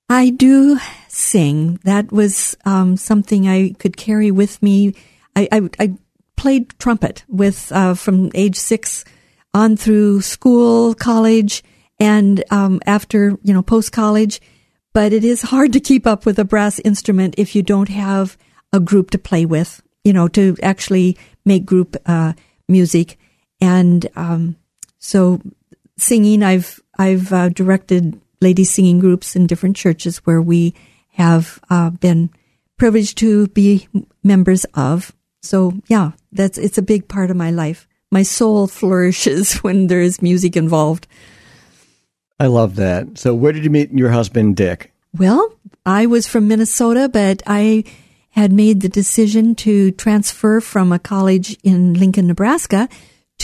I 0.09 0.29
do 0.29 0.79
sing. 1.07 1.79
That 1.83 2.11
was 2.11 2.55
um, 2.65 2.97
something 2.97 3.47
I 3.47 3.73
could 3.79 3.97
carry 3.97 4.31
with 4.31 4.61
me. 4.61 4.93
I, 5.35 5.47
I, 5.51 5.69
I 5.79 5.93
played 6.35 6.77
trumpet 6.79 7.23
with 7.27 7.71
uh, 7.71 7.95
from 7.95 8.31
age 8.35 8.55
six 8.55 9.03
on 9.53 9.77
through 9.77 10.21
school, 10.21 10.93
college, 10.93 11.63
and 11.99 12.43
um, 12.51 12.81
after 12.85 13.37
you 13.41 13.53
know 13.53 13.63
post 13.63 13.91
college. 13.91 14.41
But 14.93 15.11
it 15.11 15.23
is 15.23 15.41
hard 15.41 15.73
to 15.73 15.79
keep 15.79 16.05
up 16.05 16.25
with 16.25 16.39
a 16.39 16.45
brass 16.45 16.79
instrument 16.79 17.35
if 17.37 17.55
you 17.55 17.63
don't 17.63 17.89
have 17.89 18.37
a 18.71 18.79
group 18.79 19.11
to 19.11 19.17
play 19.17 19.45
with. 19.45 19.81
You 20.03 20.13
know, 20.13 20.27
to 20.29 20.55
actually 20.61 21.17
make 21.45 21.65
group 21.65 21.97
uh, 22.05 22.33
music, 22.67 23.17
and 23.59 24.05
um, 24.15 24.55
so 24.99 25.41
singing. 25.97 26.43
I've 26.43 26.79
I've 26.99 27.33
uh, 27.33 27.49
directed 27.49 28.21
ladies 28.45 28.69
singing 28.69 28.99
groups 28.99 29.35
in 29.35 29.47
different 29.47 29.75
churches 29.75 30.17
where 30.19 30.41
we 30.41 30.75
have 31.17 31.59
uh, 31.71 31.89
been 31.89 32.29
privileged 32.77 33.17
to 33.17 33.47
be 33.47 33.87
members 34.23 34.65
of. 34.75 35.11
So 35.41 35.73
yeah, 35.87 36.11
that's 36.31 36.59
it's 36.59 36.77
a 36.77 36.85
big 36.85 37.07
part 37.07 37.31
of 37.31 37.37
my 37.37 37.49
life. 37.49 37.87
My 38.11 38.21
soul 38.21 38.67
flourishes 38.79 39.63
when 39.65 39.87
there 39.87 40.01
is 40.01 40.21
music 40.21 40.55
involved. 40.55 41.07
I 42.39 42.47
love 42.47 42.75
that. 42.75 43.17
So 43.17 43.33
where 43.33 43.51
did 43.51 43.63
you 43.63 43.71
meet 43.71 43.91
your 43.91 44.11
husband, 44.11 44.55
Dick? 44.57 44.93
Well, 45.17 45.57
I 45.85 46.05
was 46.05 46.27
from 46.27 46.47
Minnesota, 46.47 47.09
but 47.09 47.41
I 47.47 47.85
had 48.31 48.51
made 48.51 48.81
the 48.81 48.89
decision 48.89 49.55
to 49.55 49.91
transfer 49.91 50.59
from 50.61 50.91
a 50.91 50.99
college 50.99 51.57
in 51.63 51.93
Lincoln, 51.93 52.27
Nebraska 52.27 52.89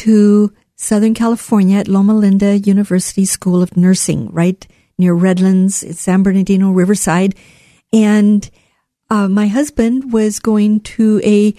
to 0.03 0.51
Southern 0.75 1.13
California 1.13 1.77
at 1.77 1.87
Loma 1.87 2.13
Linda 2.13 2.57
University 2.57 3.23
School 3.23 3.63
of 3.63 3.77
Nursing, 3.77 4.29
right 4.31 4.67
near 5.01 5.13
Redlands, 5.13 5.99
San 5.99 6.23
Bernardino, 6.23 6.71
Riverside. 6.71 7.35
And 7.91 8.49
uh, 9.09 9.27
my 9.27 9.47
husband 9.47 10.13
was 10.13 10.39
going 10.39 10.79
to 10.79 11.19
a 11.25 11.53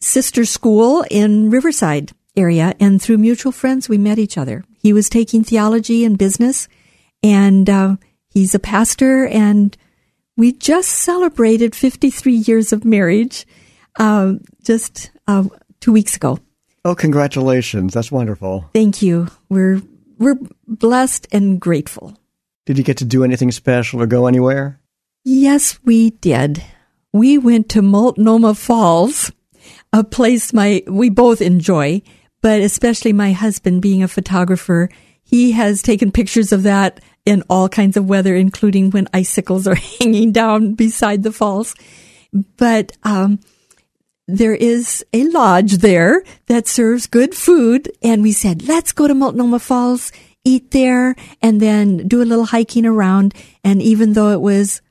sister 0.00 0.46
school 0.46 1.04
in 1.10 1.50
Riverside 1.50 2.12
area, 2.34 2.74
and 2.80 3.00
through 3.00 3.18
mutual 3.18 3.52
friends, 3.52 3.88
we 3.88 3.98
met 3.98 4.18
each 4.18 4.38
other. 4.38 4.64
He 4.78 4.92
was 4.92 5.10
taking 5.10 5.44
theology 5.44 6.04
and 6.04 6.16
business, 6.16 6.68
and 7.22 7.68
uh, 7.68 7.96
he's 8.30 8.54
a 8.54 8.58
pastor, 8.58 9.26
and 9.26 9.76
we 10.36 10.52
just 10.52 10.88
celebrated 10.88 11.76
53 11.76 12.32
years 12.32 12.72
of 12.72 12.84
marriage 12.84 13.46
uh, 13.98 14.34
just 14.62 15.10
uh, 15.26 15.44
two 15.80 15.92
weeks 15.92 16.16
ago. 16.16 16.38
Oh, 16.84 16.94
congratulations. 16.94 17.92
That's 17.92 18.10
wonderful. 18.10 18.70
Thank 18.72 19.02
you. 19.02 19.28
We're 19.48 19.82
we're 20.18 20.38
blessed 20.66 21.28
and 21.32 21.60
grateful. 21.60 22.16
Did 22.66 22.78
you 22.78 22.84
get 22.84 22.98
to 22.98 23.04
do 23.04 23.24
anything 23.24 23.50
special 23.50 24.00
or 24.00 24.06
go 24.06 24.26
anywhere? 24.26 24.80
Yes, 25.24 25.78
we 25.84 26.10
did. 26.10 26.62
We 27.12 27.38
went 27.38 27.68
to 27.70 27.82
Multnomah 27.82 28.54
Falls, 28.54 29.32
a 29.92 30.04
place 30.04 30.52
my 30.52 30.82
we 30.86 31.10
both 31.10 31.40
enjoy, 31.40 32.02
but 32.40 32.60
especially 32.60 33.12
my 33.12 33.32
husband 33.32 33.82
being 33.82 34.02
a 34.02 34.08
photographer, 34.08 34.88
he 35.22 35.52
has 35.52 35.82
taken 35.82 36.12
pictures 36.12 36.52
of 36.52 36.62
that 36.64 37.00
in 37.24 37.42
all 37.48 37.68
kinds 37.68 37.96
of 37.96 38.08
weather, 38.08 38.34
including 38.34 38.90
when 38.90 39.08
icicles 39.12 39.66
are 39.66 39.74
hanging 40.00 40.32
down 40.32 40.74
beside 40.74 41.22
the 41.22 41.32
falls. 41.32 41.74
But 42.56 42.92
um, 43.02 43.40
there 44.26 44.54
is 44.54 45.04
a 45.12 45.24
lodge 45.24 45.78
there 45.78 46.22
that 46.46 46.66
serves 46.66 47.06
good 47.06 47.34
food. 47.34 47.90
And 48.02 48.22
we 48.22 48.32
said, 48.32 48.66
let's 48.66 48.92
go 48.92 49.06
to 49.06 49.14
Multnomah 49.14 49.58
Falls, 49.58 50.12
eat 50.44 50.70
there, 50.70 51.14
and 51.40 51.60
then 51.60 52.08
do 52.08 52.22
a 52.22 52.24
little 52.24 52.46
hiking 52.46 52.86
around. 52.86 53.34
And 53.62 53.80
even 53.82 54.14
though 54.14 54.30
it 54.30 54.40
was 54.40 54.82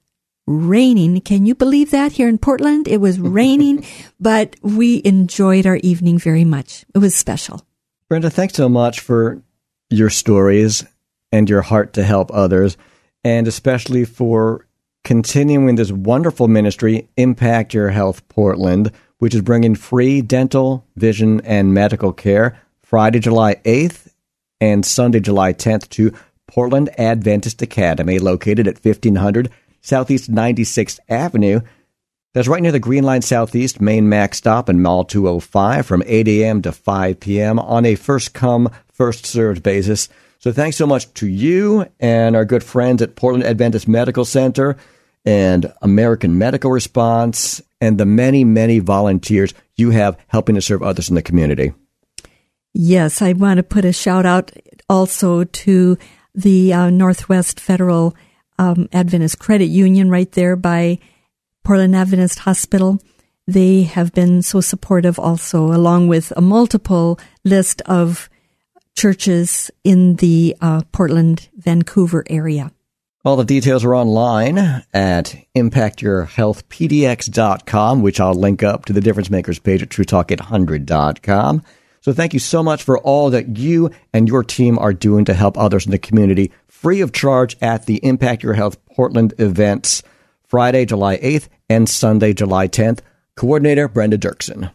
raining, 0.47 1.21
can 1.21 1.45
you 1.45 1.55
believe 1.55 1.91
that 1.91 2.13
here 2.13 2.27
in 2.27 2.37
Portland? 2.37 2.87
It 2.87 2.97
was 2.97 3.19
raining, 3.19 3.85
but 4.19 4.55
we 4.61 5.01
enjoyed 5.03 5.65
our 5.65 5.77
evening 5.77 6.19
very 6.19 6.45
much. 6.45 6.85
It 6.93 6.99
was 6.99 7.15
special. 7.15 7.65
Brenda, 8.09 8.29
thanks 8.29 8.55
so 8.55 8.67
much 8.67 8.99
for 8.99 9.41
your 9.89 10.09
stories 10.09 10.85
and 11.31 11.49
your 11.49 11.61
heart 11.61 11.93
to 11.93 12.03
help 12.03 12.29
others, 12.33 12.77
and 13.23 13.47
especially 13.47 14.03
for 14.03 14.67
continuing 15.03 15.75
this 15.75 15.91
wonderful 15.91 16.47
ministry, 16.47 17.07
Impact 17.17 17.73
Your 17.73 17.89
Health 17.89 18.27
Portland, 18.27 18.91
which 19.19 19.33
is 19.33 19.41
bringing 19.41 19.75
free 19.75 20.21
dental, 20.21 20.85
vision, 20.95 21.41
and 21.41 21.73
medical 21.73 22.11
care 22.11 22.59
Friday, 22.81 23.19
July 23.19 23.55
8th 23.63 24.10
and 24.61 24.85
Sunday, 24.85 25.19
July 25.19 25.51
10th 25.51 25.89
to 25.89 26.13
Portland 26.47 26.89
Adventist 26.97 27.61
Academy, 27.61 28.19
located 28.19 28.67
at 28.67 28.83
1500 28.83 29.49
Southeast 29.81 30.31
96th 30.31 30.99
Avenue. 31.09 31.61
That's 32.33 32.47
right 32.47 32.61
near 32.61 32.71
the 32.71 32.79
Green 32.79 33.03
Line 33.03 33.21
Southeast 33.21 33.81
main 33.81 34.07
MAX 34.07 34.37
stop 34.37 34.69
in 34.69 34.81
Mall 34.81 35.03
205 35.03 35.85
from 35.85 36.03
8 36.05 36.27
a.m. 36.27 36.61
to 36.61 36.71
5 36.71 37.19
p.m. 37.19 37.59
on 37.59 37.85
a 37.85 37.95
first 37.95 38.33
come, 38.33 38.69
first 38.93 39.25
served 39.25 39.63
basis. 39.63 40.07
So 40.39 40.51
thanks 40.51 40.77
so 40.77 40.87
much 40.87 41.13
to 41.15 41.27
you 41.27 41.87
and 41.99 42.35
our 42.35 42.45
good 42.45 42.63
friends 42.63 43.01
at 43.01 43.15
Portland 43.15 43.43
Adventist 43.43 43.87
Medical 43.87 44.25
Center 44.25 44.77
and 45.25 45.71
American 45.81 46.37
Medical 46.37 46.71
Response 46.71 47.61
and 47.79 47.97
the 47.97 48.05
many, 48.05 48.43
many 48.43 48.79
volunteers 48.79 49.53
you 49.75 49.91
have 49.91 50.17
helping 50.27 50.55
to 50.55 50.61
serve 50.61 50.83
others 50.83 51.09
in 51.09 51.15
the 51.15 51.21
community. 51.21 51.73
Yes, 52.73 53.21
I 53.21 53.33
want 53.33 53.57
to 53.57 53.63
put 53.63 53.85
a 53.85 53.93
shout 53.93 54.25
out 54.25 54.51
also 54.89 55.43
to 55.43 55.97
the 56.33 56.73
uh, 56.73 56.89
Northwest 56.89 57.59
Federal 57.59 58.15
um, 58.57 58.87
Adventist 58.93 59.39
Credit 59.39 59.65
Union 59.65 60.09
right 60.09 60.31
there 60.31 60.55
by 60.55 60.99
Portland 61.63 61.95
Adventist 61.95 62.39
Hospital. 62.39 62.99
They 63.47 63.83
have 63.83 64.13
been 64.13 64.41
so 64.41 64.61
supportive 64.61 65.19
also, 65.19 65.73
along 65.73 66.07
with 66.07 66.31
a 66.37 66.41
multiple 66.41 67.19
list 67.43 67.81
of 67.81 68.29
churches 68.95 69.69
in 69.83 70.15
the 70.17 70.55
uh, 70.61 70.83
Portland, 70.91 71.49
Vancouver 71.57 72.23
area. 72.29 72.71
All 73.23 73.35
the 73.35 73.43
details 73.43 73.85
are 73.85 73.93
online 73.93 74.57
at 74.57 75.35
impactyourhealthpdx.com, 75.55 78.01
which 78.01 78.19
I'll 78.19 78.33
link 78.33 78.63
up 78.63 78.85
to 78.85 78.93
the 78.93 79.01
difference 79.01 79.29
makers 79.29 79.59
page 79.59 79.83
at 79.83 79.89
truetalk800.com. 79.89 81.61
So 82.01 82.13
thank 82.13 82.33
you 82.33 82.39
so 82.39 82.63
much 82.63 82.83
for 82.83 82.97
all 82.99 83.29
that 83.29 83.57
you 83.57 83.91
and 84.11 84.27
your 84.27 84.43
team 84.43 84.77
are 84.79 84.93
doing 84.93 85.25
to 85.25 85.33
help 85.33 85.57
others 85.57 85.85
in 85.85 85.91
the 85.91 85.99
community 85.99 86.51
free 86.67 87.01
of 87.01 87.13
charge 87.13 87.55
at 87.61 87.85
the 87.85 87.97
Impact 88.03 88.41
Your 88.41 88.53
Health 88.53 88.83
Portland 88.87 89.35
events 89.37 90.01
Friday, 90.43 90.85
July 90.85 91.17
8th 91.17 91.47
and 91.69 91.87
Sunday, 91.87 92.33
July 92.33 92.67
10th. 92.67 92.99
Coordinator 93.35 93.87
Brenda 93.87 94.17
Duerksen. 94.17 94.71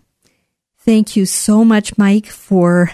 Thank 0.78 1.16
you 1.16 1.26
so 1.26 1.64
much, 1.64 1.98
Mike, 1.98 2.26
for 2.26 2.90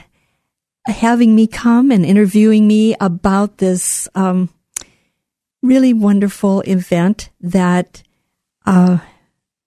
having 0.87 1.35
me 1.35 1.47
come 1.47 1.91
and 1.91 2.05
interviewing 2.05 2.67
me 2.67 2.97
about 3.01 3.59
this 3.59 4.09
um, 4.15 4.49
really 5.63 5.93
wonderful 5.93 6.63
event 6.63 7.31
that 7.41 8.03
uh, 8.67 8.99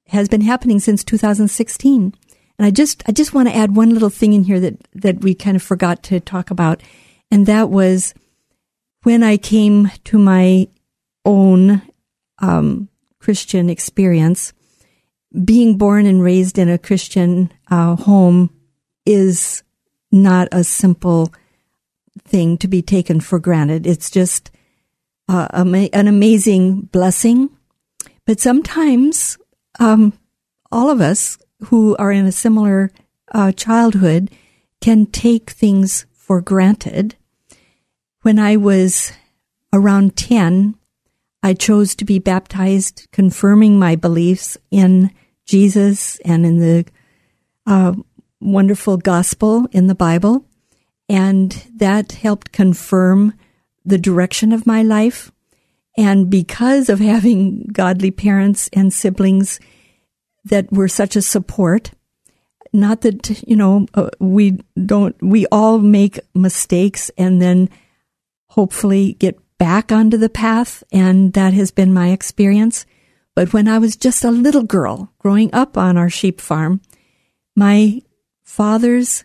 has 0.07 0.27
been 0.27 0.41
happening 0.41 0.79
since 0.79 1.03
2016. 1.03 2.13
And 2.57 2.65
I 2.65 2.71
just 2.71 3.03
I 3.07 3.11
just 3.11 3.33
want 3.33 3.49
to 3.49 3.55
add 3.55 3.75
one 3.75 3.91
little 3.91 4.09
thing 4.09 4.33
in 4.33 4.43
here 4.43 4.59
that 4.59 4.87
that 4.93 5.21
we 5.21 5.35
kind 5.35 5.55
of 5.55 5.63
forgot 5.63 6.03
to 6.03 6.19
talk 6.19 6.51
about, 6.51 6.81
and 7.29 7.45
that 7.45 7.69
was 7.69 8.13
when 9.03 9.23
I 9.23 9.37
came 9.37 9.91
to 10.05 10.17
my 10.17 10.67
own 11.25 11.81
um, 12.39 12.89
Christian 13.19 13.69
experience. 13.69 14.53
Being 15.43 15.77
born 15.77 16.05
and 16.05 16.23
raised 16.23 16.57
in 16.57 16.69
a 16.69 16.77
Christian 16.77 17.51
uh, 17.69 17.97
home 17.97 18.51
is 19.05 19.63
not 20.11 20.47
a 20.53 20.63
simple 20.63 21.33
thing 22.23 22.57
to 22.59 22.69
be 22.69 22.81
taken 22.81 23.19
for 23.19 23.37
granted. 23.37 23.85
It's 23.85 24.09
just 24.09 24.49
uh, 25.27 25.47
an 25.51 26.07
amazing 26.07 26.81
blessing. 26.83 27.49
But 28.25 28.39
sometimes 28.39 29.37
um, 29.79 30.13
all 30.71 30.89
of 30.89 31.01
us 31.01 31.37
who 31.65 31.95
are 31.97 32.11
in 32.11 32.25
a 32.25 32.31
similar 32.31 32.91
uh, 33.31 33.51
childhood 33.51 34.31
can 34.81 35.05
take 35.05 35.49
things 35.49 36.05
for 36.13 36.41
granted. 36.41 37.15
When 38.21 38.39
I 38.39 38.55
was 38.55 39.11
around 39.73 40.15
10, 40.15 40.75
I 41.43 41.53
chose 41.53 41.95
to 41.95 42.05
be 42.05 42.17
baptized, 42.19 43.07
confirming 43.11 43.77
my 43.77 43.95
beliefs 43.95 44.57
in 44.71 45.11
Jesus 45.45 46.17
and 46.25 46.45
in 46.45 46.59
the 46.59 46.85
uh, 47.67 47.93
wonderful 48.39 48.97
gospel 48.97 49.67
in 49.71 49.87
the 49.87 49.95
Bible. 49.95 50.45
And 51.07 51.51
that 51.75 52.13
helped 52.13 52.51
confirm 52.51 53.33
the 53.83 53.99
direction 53.99 54.51
of 54.51 54.65
my 54.65 54.81
life. 54.81 55.31
And 55.97 56.29
because 56.29 56.89
of 56.89 56.99
having 56.99 57.67
godly 57.71 58.11
parents 58.11 58.69
and 58.73 58.91
siblings 58.91 59.59
that 60.45 60.71
were 60.71 60.87
such 60.87 61.15
a 61.15 61.21
support, 61.21 61.91
not 62.71 63.01
that, 63.01 63.43
you 63.47 63.55
know, 63.55 63.87
uh, 63.93 64.09
we 64.19 64.59
don't, 64.85 65.15
we 65.21 65.45
all 65.51 65.79
make 65.79 66.19
mistakes 66.33 67.09
and 67.17 67.41
then 67.41 67.69
hopefully 68.47 69.13
get 69.13 69.39
back 69.57 69.91
onto 69.91 70.17
the 70.17 70.29
path. 70.29 70.83
And 70.91 71.33
that 71.33 71.53
has 71.53 71.71
been 71.71 71.93
my 71.93 72.09
experience. 72.09 72.85
But 73.33 73.53
when 73.53 73.67
I 73.67 73.79
was 73.79 73.95
just 73.95 74.23
a 74.23 74.31
little 74.31 74.63
girl 74.63 75.11
growing 75.19 75.53
up 75.53 75.77
on 75.77 75.97
our 75.97 76.09
sheep 76.09 76.39
farm, 76.39 76.81
my 77.55 78.01
father's 78.43 79.23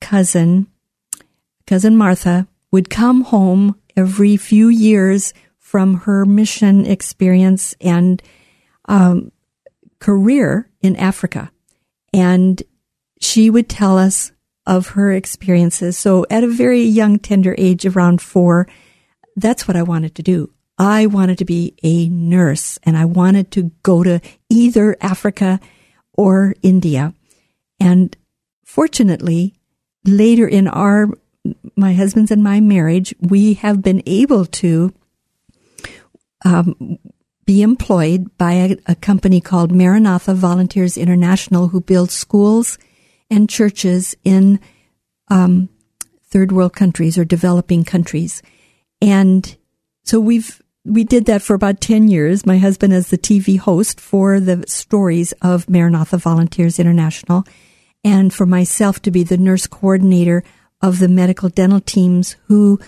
cousin, 0.00 0.66
cousin 1.66 1.96
Martha, 1.96 2.48
would 2.70 2.90
come 2.90 3.22
home 3.22 3.76
every 3.96 4.36
few 4.36 4.68
years 4.68 5.32
from 5.58 5.94
her 6.00 6.24
mission 6.24 6.84
experience 6.86 7.74
and 7.80 8.22
um, 8.88 9.32
career 10.06 10.70
in 10.80 10.94
Africa. 10.94 11.50
And 12.12 12.62
she 13.20 13.50
would 13.50 13.68
tell 13.68 13.98
us 13.98 14.30
of 14.64 14.90
her 14.90 15.10
experiences. 15.10 15.98
So 15.98 16.24
at 16.30 16.44
a 16.44 16.48
very 16.48 16.82
young, 16.82 17.18
tender 17.18 17.56
age, 17.58 17.84
around 17.84 18.22
four, 18.22 18.68
that's 19.34 19.66
what 19.66 19.76
I 19.76 19.82
wanted 19.82 20.14
to 20.14 20.22
do. 20.22 20.52
I 20.78 21.06
wanted 21.06 21.38
to 21.38 21.44
be 21.44 21.74
a 21.82 22.08
nurse 22.08 22.78
and 22.84 22.96
I 22.96 23.04
wanted 23.04 23.50
to 23.52 23.72
go 23.82 24.04
to 24.04 24.20
either 24.48 24.96
Africa 25.00 25.58
or 26.12 26.54
India. 26.62 27.12
And 27.80 28.16
fortunately, 28.64 29.54
later 30.04 30.46
in 30.46 30.68
our 30.68 31.08
my 31.74 31.94
husband's 31.94 32.30
and 32.30 32.44
my 32.44 32.60
marriage, 32.60 33.12
we 33.20 33.54
have 33.54 33.82
been 33.82 34.02
able 34.06 34.46
to 34.46 34.92
um, 36.44 36.98
be 37.46 37.62
employed 37.62 38.36
by 38.36 38.52
a, 38.54 38.76
a, 38.86 38.94
company 38.96 39.40
called 39.40 39.70
Maranatha 39.70 40.34
Volunteers 40.34 40.96
International, 40.96 41.68
who 41.68 41.80
builds 41.80 42.12
schools 42.12 42.76
and 43.30 43.48
churches 43.48 44.16
in 44.24 44.58
um, 45.28 45.68
third 46.24 46.50
world 46.50 46.74
countries 46.74 47.16
or 47.16 47.24
developing 47.24 47.84
countries. 47.84 48.42
And 49.00 49.56
so 50.04 50.20
we've 50.20 50.60
we 50.84 51.02
did 51.02 51.26
that 51.26 51.42
for 51.42 51.54
about 51.54 51.80
10 51.80 52.08
years. 52.08 52.46
My 52.46 52.58
husband 52.58 52.92
as 52.92 53.08
the 53.10 53.18
TV 53.18 53.58
host 53.58 54.00
for 54.00 54.38
the 54.38 54.64
stories 54.68 55.32
of 55.42 55.68
Maranatha 55.68 56.16
Volunteers 56.16 56.78
International 56.78 57.44
and 58.04 58.32
for 58.32 58.46
myself 58.46 59.02
to 59.02 59.10
be 59.10 59.24
the 59.24 59.36
nurse 59.36 59.66
coordinator 59.66 60.44
of 60.80 61.00
the 61.00 61.08
medical 61.08 61.48
dental 61.48 61.80
teams 61.80 62.36
who 62.46 62.78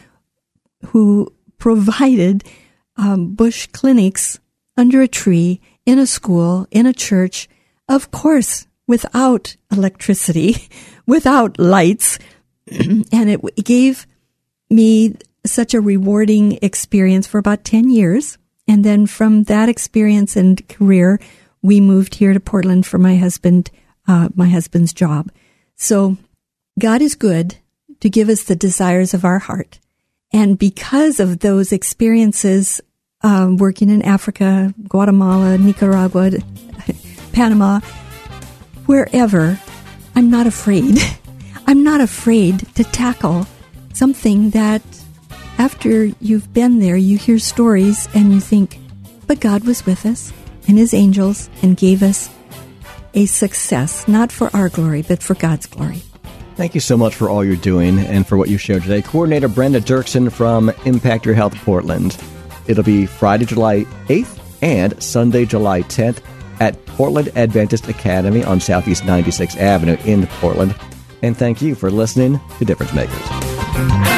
who 0.87 1.33
provided 1.59 2.45
um, 2.97 3.35
bush 3.35 3.67
clinics 3.73 4.39
under 4.79 5.03
a 5.03 5.09
tree 5.09 5.61
in 5.85 5.99
a 5.99 6.07
school 6.07 6.66
in 6.70 6.87
a 6.87 6.95
church, 6.95 7.49
of 7.89 8.11
course, 8.11 8.66
without 8.87 9.57
electricity, 9.70 10.68
without 11.07 11.59
lights, 11.59 12.18
and 12.70 13.05
it 13.12 13.64
gave 13.64 14.07
me 14.70 15.16
such 15.45 15.74
a 15.74 15.81
rewarding 15.81 16.59
experience 16.62 17.26
for 17.26 17.39
about 17.39 17.64
10 17.64 17.91
years. 17.91 18.39
And 18.66 18.85
then 18.85 19.07
from 19.07 19.45
that 19.45 19.68
experience 19.68 20.37
and 20.37 20.66
career, 20.68 21.18
we 21.62 21.81
moved 21.81 22.14
here 22.14 22.33
to 22.33 22.41
Portland 22.41 22.87
for 22.87 22.99
my 22.99 23.16
husband, 23.16 23.70
uh, 24.07 24.29
my 24.35 24.49
husband's 24.49 24.93
job. 24.93 25.33
So 25.76 26.16
God 26.79 27.03
is 27.03 27.14
good 27.14 27.57
to 28.01 28.11
give 28.11 28.29
us 28.29 28.45
the 28.45 28.57
desires 28.57 29.14
of 29.14 29.24
our 29.24 29.39
heart. 29.39 29.81
And 30.33 30.59
because 30.59 31.18
of 31.18 31.39
those 31.39 31.72
experiences, 31.72 32.81
um, 33.23 33.57
working 33.57 33.91
in 33.91 34.03
Africa, 34.03 34.73
Guatemala, 34.89 35.59
Nicaragua, 35.59 36.31
Panama, 37.33 37.81
wherever, 38.87 39.61
I'm 40.14 40.31
not 40.31 40.47
afraid. 40.47 40.99
I'm 41.66 41.85
not 41.85 42.01
afraid 42.01 42.61
to 42.77 42.85
tackle 42.85 43.47
something 43.93 44.51
that 44.51 44.83
after 45.59 46.05
you've 46.21 46.53
been 46.55 46.79
there, 46.79 46.97
you 46.97 47.19
hear 47.19 47.39
stories 47.39 48.09
and 48.14 48.33
you 48.33 48.41
think, 48.41 48.79
but 49.27 49.41
God 49.41 49.64
was 49.64 49.85
with 49.85 50.07
us 50.07 50.33
and 50.66 50.79
his 50.79 50.95
angels 50.95 51.51
and 51.62 51.77
gave 51.77 52.03
us 52.03 52.31
a 53.14 53.27
success, 53.27 54.07
not 54.07 54.31
for 54.31 54.55
our 54.55 54.69
glory, 54.69 55.03
but 55.03 55.23
for 55.23 55.35
God's 55.35 55.66
glory. 55.66 56.03
Thank 56.57 56.75
you 56.75 56.81
so 56.81 56.97
much 56.97 57.14
for 57.14 57.29
all 57.29 57.45
you're 57.45 57.57
doing 57.57 57.99
and 57.99 58.27
for 58.27 58.37
what 58.37 58.49
you 58.49 58.59
shared 58.59 58.83
today. 58.83 59.03
Coordinator 59.03 59.49
Brenda 59.49 59.81
Duerksen 59.81 60.33
from 60.33 60.71
Impact 60.85 61.25
Your 61.25 61.35
Health 61.35 61.55
Portland. 61.57 62.16
It'll 62.69 62.85
be 62.85 63.07
Friday, 63.07 63.47
July 63.47 63.85
8th 64.09 64.39
and 64.62 65.03
Sunday, 65.03 65.45
July 65.45 65.83
10th 65.83 66.21
at 66.61 66.85
Portland 66.87 67.31
Adventist 67.37 67.89
Academy 67.89 68.45
on 68.45 68.61
Southeast 68.61 69.05
96th 69.05 69.57
Avenue 69.57 69.97
in 70.05 70.27
Portland. 70.27 70.75
And 71.23 71.37
thank 71.37 71.62
you 71.62 71.75
for 71.75 71.91
listening 71.91 72.41
to 72.59 72.64
Difference 72.64 72.93
Makers. 72.93 74.18